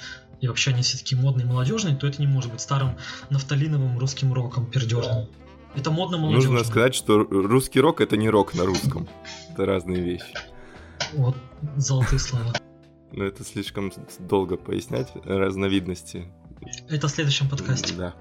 [0.42, 2.98] и вообще они все такие модные, молодежные, то это не может быть старым
[3.30, 5.28] нафталиновым русским роком пердежным.
[5.76, 6.52] Это модно молодежно.
[6.52, 9.08] Нужно сказать, что русский рок это не рок на русском.
[9.52, 10.34] Это разные вещи.
[11.14, 11.36] Вот
[11.76, 12.54] золотые слова.
[13.12, 16.32] Но это слишком долго пояснять разновидности.
[16.90, 17.94] Это в следующем подкасте.
[17.94, 18.14] Да.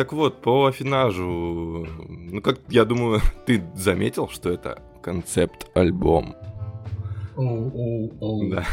[0.00, 6.34] Так вот, по афинажу, ну как я думаю, ты заметил, что это концепт альбом.
[7.36, 8.50] Оу, оу, оу.
[8.50, 8.64] Да.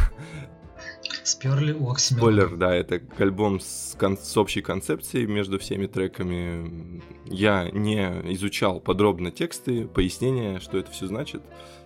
[1.23, 2.31] Сперли у Оксимирона.
[2.31, 7.01] Спойлер, да, это альбом с, кон- с общей концепцией между всеми треками.
[7.25, 8.03] Я не
[8.33, 11.41] изучал подробно тексты, пояснения, что это все значит,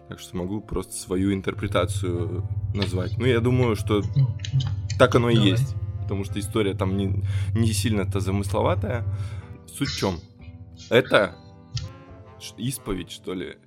[0.08, 3.18] так что могу просто свою интерпретацию назвать.
[3.18, 4.04] Ну, я думаю, что
[5.00, 5.50] так оно и Давай.
[5.50, 5.76] есть,
[6.12, 7.24] потому что история там не,
[7.56, 9.06] не сильно-то замысловатая.
[9.66, 10.20] Суть в чем?
[10.90, 11.38] Это
[12.58, 13.58] исповедь, что ли,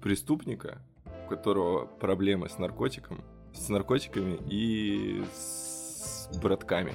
[0.00, 6.94] преступника, у которого проблемы с наркотиком, с наркотиками и с братками.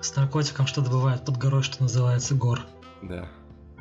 [0.00, 2.60] С наркотиком что-то бывает под горой, что называется гор.
[3.02, 3.28] Да.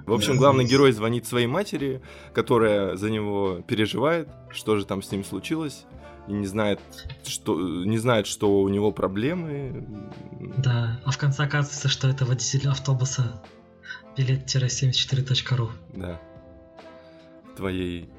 [0.06, 2.02] В общем, главный герой звонит своей матери,
[2.34, 5.86] которая за него переживает, что же там с ним случилось,
[6.28, 6.80] и не знает,
[7.24, 9.88] что, не знает, что у него проблемы.
[10.58, 13.42] Да, а в конце оказывается, что это водитель автобуса
[14.18, 15.70] билет-74.ру.
[15.94, 16.20] Да.
[17.54, 18.10] В твоей,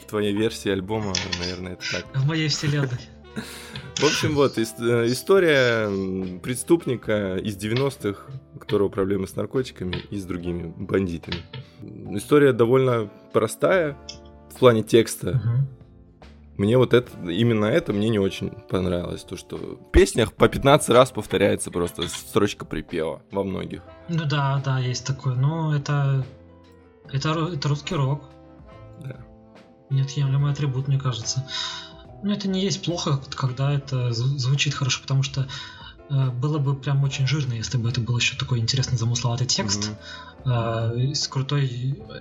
[0.00, 2.06] в твоей версии альбома, наверное, это так.
[2.14, 2.98] В моей вселенной.
[3.96, 5.88] В общем, вот история
[6.40, 11.42] преступника из 90-х, у которого проблемы с наркотиками и с другими бандитами.
[12.16, 13.96] История довольно простая
[14.50, 15.40] в плане текста.
[16.58, 19.22] Мне вот это, именно это мне не очень понравилось.
[19.22, 23.82] То, что в песнях по 15 раз повторяется просто строчка припева во многих.
[24.08, 25.36] Ну да, да, есть такое.
[25.36, 26.26] Но это,
[27.12, 28.24] это, это русский рок.
[29.00, 29.24] Да.
[29.88, 31.48] Неотъемлемый атрибут, мне кажется.
[32.24, 35.46] Ну, это не есть плохо, когда это звучит хорошо, потому что
[36.08, 39.90] было бы прям очень жирно, если бы это был еще такой интересный замысловатый текст
[40.44, 41.10] mm-hmm.
[41.10, 41.66] э, с крутой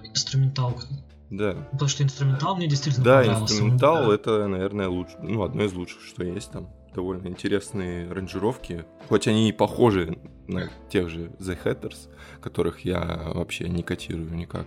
[0.04, 0.90] инструменталкой.
[1.30, 1.54] Да.
[1.72, 3.54] Потому что инструментал мне действительно да, понравился.
[3.54, 5.08] Инструментал да, это, наверное, луч...
[5.22, 6.70] ну, одно из лучших, что есть там.
[6.96, 8.86] Довольно интересные ранжировки.
[9.08, 10.18] Хоть они и похожи
[10.48, 12.10] на тех же The Hatters,
[12.42, 14.66] которых я вообще не котирую никак.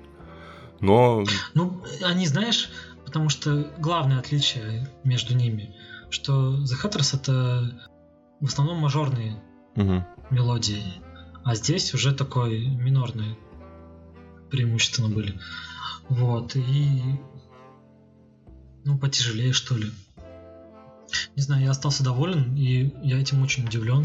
[0.80, 1.24] Но...
[1.54, 2.70] Ну, они, знаешь,
[3.10, 5.74] Потому что главное отличие между ними,
[6.10, 7.89] что The Hatters это
[8.40, 9.42] в основном мажорные
[9.76, 10.04] угу.
[10.30, 10.82] мелодии,
[11.44, 13.36] а здесь уже такой минорные
[14.50, 15.38] преимущественно были.
[16.08, 17.02] Вот, и
[18.84, 19.90] ну, потяжелее, что ли.
[21.36, 24.04] Не знаю, я остался доволен, и я этим очень удивлен.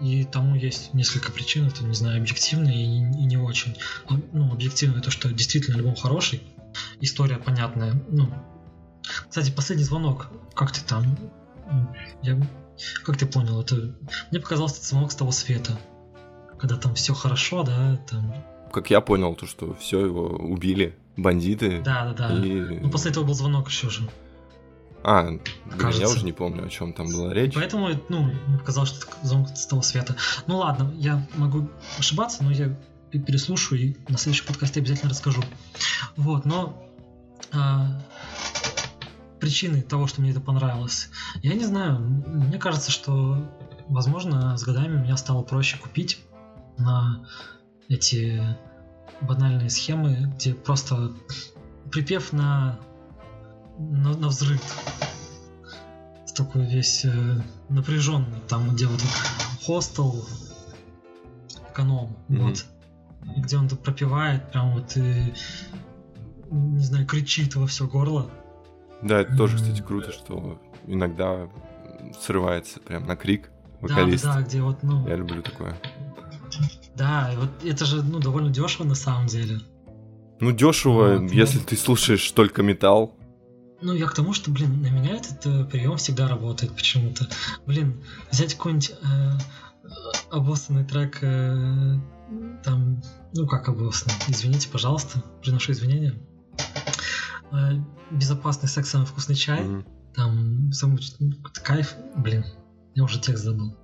[0.00, 3.76] И тому есть несколько причин, это, не знаю, объективные и, и не очень.
[4.08, 6.42] А, ну, объективно то, что действительно альбом хороший,
[7.00, 7.94] история понятная.
[8.08, 8.28] Ну,
[9.28, 10.30] кстати, последний звонок.
[10.54, 11.16] Как ты там?
[12.22, 12.40] Я...
[13.04, 13.60] Как ты понял?
[13.60, 13.94] Это
[14.30, 15.78] мне показался этот звонок с того света,
[16.58, 18.34] когда там все хорошо, да, там.
[18.72, 21.80] Как я понял, то что все его убили бандиты.
[21.82, 22.44] Да, да, да.
[22.44, 22.80] И...
[22.80, 24.08] Ну после этого был звонок еще же.
[25.06, 25.40] А, блин,
[25.98, 27.52] я уже не помню, о чем там была речь.
[27.54, 30.16] Поэтому, ну, мне показалось, что это звонок с того света.
[30.46, 31.68] Ну ладно, я могу
[31.98, 32.74] ошибаться, но я
[33.12, 35.42] переслушаю и на следующем подкасте обязательно расскажу.
[36.16, 36.82] Вот, но
[37.52, 38.02] а,
[39.44, 41.10] причины того, что мне это понравилось,
[41.42, 41.98] я не знаю.
[42.00, 43.46] Мне кажется, что,
[43.88, 46.18] возможно, с годами меня стало проще купить
[46.78, 47.26] на
[47.90, 48.42] эти
[49.20, 51.12] банальные схемы, где просто
[51.92, 52.80] припев на,
[53.78, 54.62] на, на взрыв
[56.34, 59.02] такой весь э, напряженный, там где вот
[59.62, 60.26] хостел,
[61.70, 62.38] эконом, mm-hmm.
[62.38, 62.64] вот
[63.36, 65.34] где он тут пропивает, прям вот и,
[66.50, 68.30] не знаю, кричит во все горло.
[69.04, 71.48] Да, это тоже, кстати, круто, что иногда
[72.20, 73.50] срывается прям на крик
[73.80, 74.24] вокалист.
[74.24, 75.06] Да, да, где вот, ну...
[75.06, 75.76] Я люблю такое.
[76.96, 79.60] Да, и вот это же, ну, довольно дешево на самом деле.
[80.40, 81.64] Ну, дешево, вот, если ну...
[81.64, 83.14] ты слушаешь только металл.
[83.82, 87.28] Ну, я к тому, что, блин, на меня этот э, прием всегда работает почему-то.
[87.66, 89.30] Блин, взять какой-нибудь э,
[90.30, 91.98] обоссанный трек э,
[92.62, 93.02] там,
[93.34, 96.14] ну как обосно, извините, пожалуйста, приношу извинения.
[97.54, 97.80] Э,
[98.10, 99.60] безопасный секс, самый вкусный чай.
[99.60, 99.86] Mm-hmm.
[100.14, 101.00] Там самый
[101.62, 102.44] кайф, блин,
[102.94, 103.76] я уже текст забыл.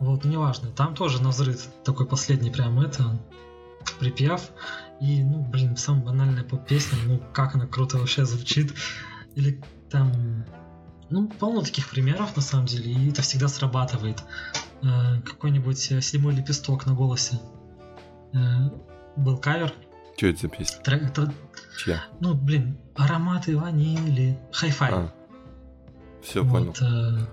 [0.00, 0.70] Вот, ну неважно.
[0.70, 3.20] Там тоже на взрыв такой последний прям это
[3.98, 4.50] припев.
[5.00, 8.74] И, ну, блин, самая банальная поп-песня, ну, как она круто вообще звучит.
[9.34, 10.44] Или там,
[11.08, 14.22] ну, полно таких примеров, на самом деле, и это всегда срабатывает.
[14.82, 17.40] Э, какой-нибудь э, седьмой лепесток на голосе.
[18.34, 18.70] Э,
[19.16, 19.72] был кавер.
[20.20, 20.82] Что это за песня?
[20.82, 21.32] Трек, это...
[21.78, 22.04] Чья?
[22.20, 24.38] Ну, блин, ароматы ванили.
[24.52, 24.90] Хай-фай.
[24.92, 25.14] А.
[26.22, 26.74] Все вот, понял.
[26.82, 27.26] Э...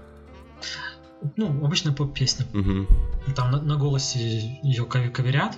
[1.36, 2.46] Ну, обычная поп-песня.
[2.54, 3.34] Угу.
[3.36, 5.58] Там на, на голосе ее каверят.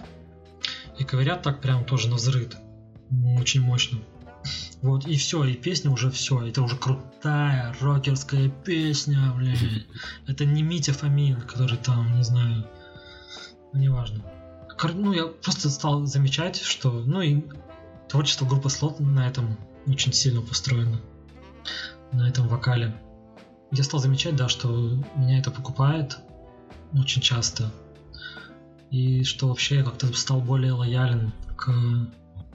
[0.98, 2.52] И каверят так прям тоже на взрыв.
[3.38, 4.00] Очень мощно.
[4.82, 6.48] Вот, и все, и песня уже все.
[6.48, 9.84] Это уже крутая рокерская песня, блин.
[10.26, 12.66] Это не Митя Фомин, который там, не знаю,
[13.72, 14.24] ну, неважно
[14.84, 17.44] ну, я просто стал замечать, что, ну, и
[18.08, 19.58] творчество группы Слот на этом
[19.88, 21.00] очень сильно построено,
[22.12, 22.96] на этом вокале.
[23.72, 24.70] Я стал замечать, да, что
[25.16, 26.18] меня это покупает
[26.94, 27.72] очень часто.
[28.90, 31.72] И что вообще я как-то стал более лоялен к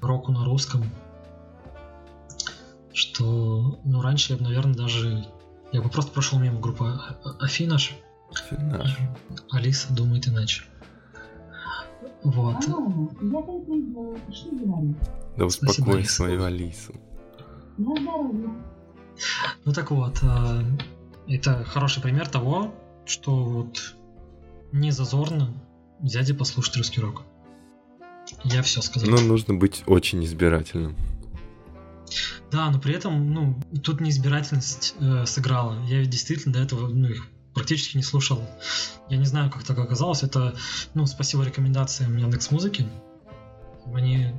[0.01, 0.91] року на русском.
[2.93, 5.27] Что, ну, раньше я бы, наверное, даже...
[5.73, 7.01] Я бы просто прошел мимо группы
[7.41, 7.97] Афинаш.
[8.33, 8.99] Афинаш.
[9.51, 10.63] Алиса думает иначе.
[12.25, 12.57] Вот.
[15.37, 16.95] Да успокой свою Алису.
[17.77, 20.63] Ну так вот, э,
[21.29, 23.95] это хороший пример того, что вот
[24.73, 25.53] не зазорно
[26.01, 27.23] взять и послушать русский рок.
[28.43, 29.11] Я все сказал.
[29.11, 30.97] Но нужно быть очень избирательным.
[32.51, 35.77] Да, но при этом, ну, тут неизбирательность э, сыграла.
[35.87, 38.43] Я действительно до этого, ну, их практически не слушал.
[39.09, 40.23] Я не знаю, как так оказалось.
[40.23, 40.55] Это,
[40.95, 42.87] ну, спасибо рекомендациям Яндекс Музыки.
[43.95, 44.33] Они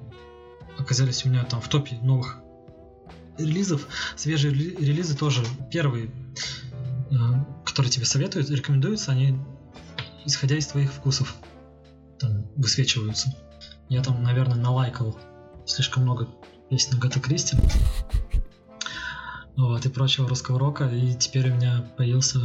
[0.77, 2.37] оказались у меня там в топе новых
[3.37, 3.87] релизов.
[4.15, 6.11] Свежие релизы тоже первые,
[7.11, 7.15] э,
[7.65, 9.39] которые тебе советуют, рекомендуются, они
[10.25, 11.35] исходя из твоих вкусов
[12.19, 13.35] там высвечиваются.
[13.89, 15.17] Я там, наверное, налайкал
[15.65, 16.27] слишком много
[16.69, 17.57] песен Гата Кристи
[19.55, 22.39] вот, и прочего русского рока, и теперь у меня появился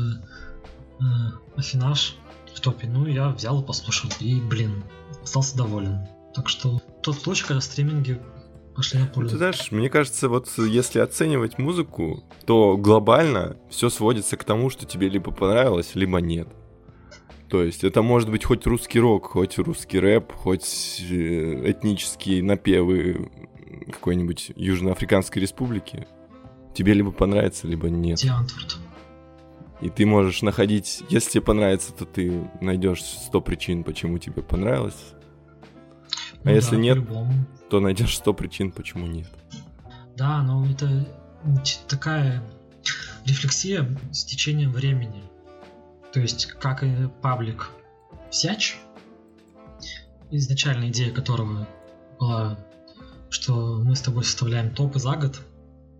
[1.56, 2.16] Афинаж
[2.54, 2.86] в топе.
[2.86, 4.84] Ну, я взял послушал, и, блин,
[5.22, 6.06] остался доволен.
[6.34, 8.20] Так что тот случай, когда стриминги
[8.74, 9.32] пошли на пользу.
[9.32, 14.86] Ты знаешь, мне кажется, вот если оценивать музыку, то глобально все сводится к тому, что
[14.86, 16.48] тебе либо понравилось, либо нет.
[17.48, 23.28] То есть это может быть хоть русский рок, хоть русский рэп, хоть э, этнические напевы
[23.90, 26.06] какой-нибудь Южноафриканской республики.
[26.74, 28.20] Тебе либо понравится, либо нет.
[28.20, 28.78] Диантворд.
[29.80, 35.14] И ты можешь находить, если тебе понравится, то ты найдешь 100 причин, почему тебе понравилось.
[36.42, 36.98] А ну если да, нет,
[37.70, 39.28] то найдешь 100 причин, почему нет.
[40.16, 41.06] Да, но это
[41.88, 42.42] такая
[43.24, 45.22] рефлексия с течением времени.
[46.12, 47.70] То есть, как и паблик
[48.30, 48.78] Сяч,
[50.30, 51.66] изначальная идея которого
[52.18, 52.58] была,
[53.30, 55.40] что мы с тобой составляем топы за год,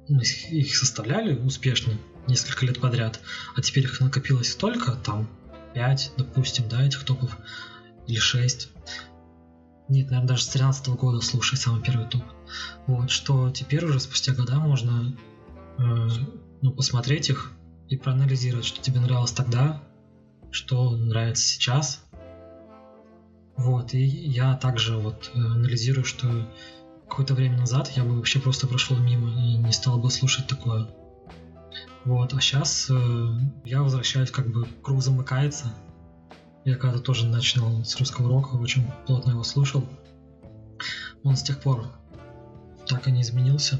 [0.08, 1.94] мы их составляли успешно
[2.26, 3.20] несколько лет подряд,
[3.56, 5.28] а теперь их накопилось столько, там
[5.74, 7.36] 5, допустим, да, этих топов,
[8.06, 8.70] или 6.
[9.88, 12.22] Нет, наверное, даже с 13 -го года слушай самый первый топ.
[12.86, 15.16] Вот, что теперь уже спустя года можно
[15.78, 16.08] э,
[16.62, 17.52] ну, посмотреть их
[17.88, 19.82] и проанализировать, что тебе нравилось тогда,
[20.50, 22.04] что нравится сейчас.
[23.56, 26.48] Вот, и я также вот э, анализирую, что
[27.08, 30.88] какое-то время назад я бы вообще просто прошел мимо и не стал бы слушать такое.
[32.04, 33.28] Вот, а сейчас э,
[33.64, 35.72] я возвращаюсь, как бы круг замыкается.
[36.64, 39.84] Я когда-то тоже начинал с русского рока, очень плотно его слушал.
[41.22, 41.86] Он с тех пор
[42.86, 43.78] так и не изменился.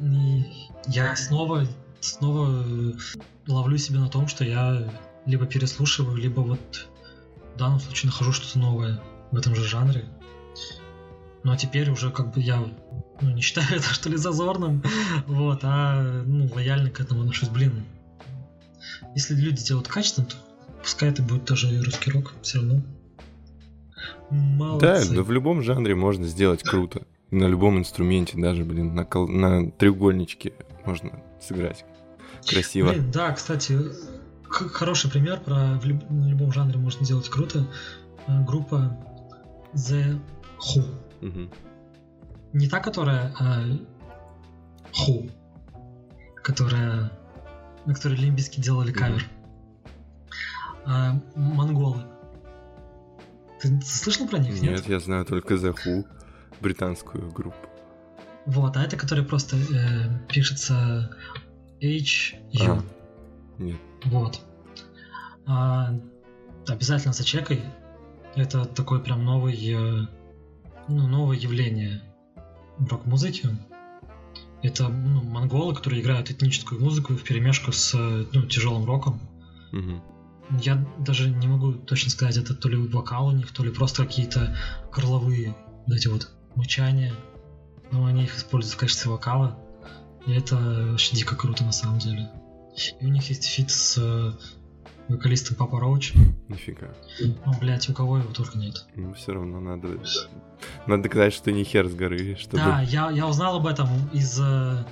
[0.00, 0.44] И
[0.86, 1.66] я снова,
[2.00, 2.92] снова э,
[3.46, 4.92] ловлю себя на том, что я
[5.24, 6.88] либо переслушиваю, либо вот
[7.54, 9.00] в данном случае нахожу что-то новое
[9.30, 10.04] в этом же жанре.
[11.44, 12.64] Но теперь уже как бы я
[13.20, 14.82] ну, не считаю это что ли зазорным,
[15.26, 17.84] вот, а ну, лояльно к этому отношусь, блин.
[19.14, 20.36] Если люди делают качественно, то
[20.82, 22.82] пускай это будет тоже и русский рок, все равно.
[24.30, 25.08] Молодцы.
[25.08, 27.06] Да, да в любом жанре можно сделать круто.
[27.30, 30.52] На любом инструменте, даже, блин, на, кол- на треугольничке
[30.84, 31.84] можно сыграть
[32.46, 32.90] красиво.
[32.90, 33.78] Блин, да, кстати,
[34.48, 37.66] хороший пример про в, люб, в любом жанре можно сделать круто.
[38.26, 38.96] Э, группа
[39.74, 40.18] The
[40.58, 41.03] Who.
[41.24, 41.50] Угу.
[42.52, 43.64] Не та, которая а
[44.92, 45.30] Who,
[46.42, 47.10] которая
[47.86, 49.26] на которой Лимбиски делали кавер.
[50.86, 52.04] А, монголы.
[53.60, 54.60] Ты слышал про них?
[54.60, 56.06] Нет, нет, я знаю только The Who,
[56.60, 57.68] британскую группу.
[58.46, 61.10] Вот, а это, которая просто э, пишется
[61.82, 62.72] H U.
[62.72, 62.82] А,
[63.58, 63.80] нет.
[64.04, 64.40] Вот.
[65.46, 65.94] А,
[66.68, 67.64] обязательно зачекай.
[68.34, 70.06] Это такой прям новый, э,
[70.88, 72.02] ну, новое явление
[72.78, 73.48] в рок-музыке.
[74.62, 79.20] Это ну, монголы, которые играют этническую музыку в перемешку с ну, тяжелым роком.
[79.72, 80.58] Угу.
[80.62, 84.04] Я даже не могу точно сказать, это то ли вокал у них, то ли просто
[84.04, 84.56] какие-то
[84.92, 85.54] горловые
[85.86, 87.12] вот эти вот мычания.
[87.90, 89.58] Но они их используют в качестве вокала.
[90.26, 92.30] И это вообще дико круто на самом деле.
[93.00, 93.98] И у них есть feat с
[95.08, 96.14] вокалистом Papa Roach.
[96.48, 96.94] Нифига.
[97.20, 98.86] Ну, блядь, у кого его только нет.
[98.96, 100.00] Ну, все равно надо...
[100.86, 102.58] Надо доказать, что не хер с горы, чтобы...
[102.58, 104.84] Да, я, я узнал об этом из, э,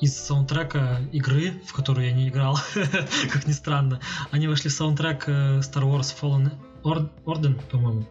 [0.00, 2.58] из саундтрека игры, в которую я не играл,
[3.32, 4.00] как ни странно.
[4.30, 8.06] Они вошли в саундтрек э, Star Wars Fallen Order, по-моему.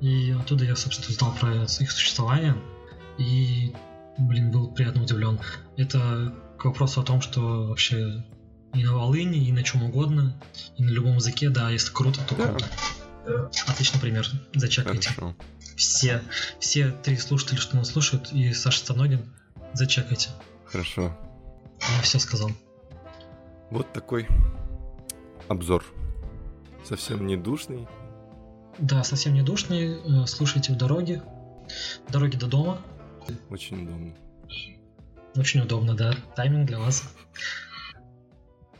[0.00, 2.56] И оттуда я, собственно, узнал про их существование.
[3.18, 3.74] И,
[4.18, 5.38] блин, был приятно удивлен.
[5.76, 8.24] Это к вопросу о том, что вообще
[8.74, 10.34] и на волыне, и на чем угодно,
[10.76, 12.64] и на любом языке, да, если круто, то круто.
[13.26, 13.50] Да.
[13.66, 15.10] Отличный пример, зачекайте.
[15.10, 15.34] Хорошо.
[15.76, 16.22] Все,
[16.58, 19.32] все три слушателя, что нас слушают, и Саша Станогин,
[19.72, 20.30] зачекайте.
[20.66, 21.16] Хорошо.
[21.96, 22.50] Я все сказал.
[23.70, 24.28] Вот такой
[25.48, 25.84] обзор.
[26.84, 27.86] Совсем не душный.
[28.78, 29.98] Да, совсем не душный.
[29.98, 31.22] Э, слушайте в дороге.
[32.06, 32.80] В дороге до дома.
[33.48, 34.14] Очень удобно.
[35.36, 36.14] Очень удобно, да.
[36.34, 37.04] Тайминг для вас.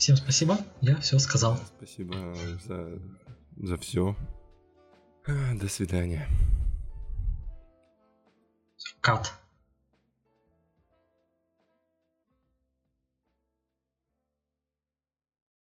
[0.00, 1.58] Всем спасибо, я все сказал.
[1.76, 2.34] Спасибо
[2.66, 2.98] за,
[3.58, 4.16] за все.
[5.26, 6.26] До свидания.
[9.02, 9.30] Кат.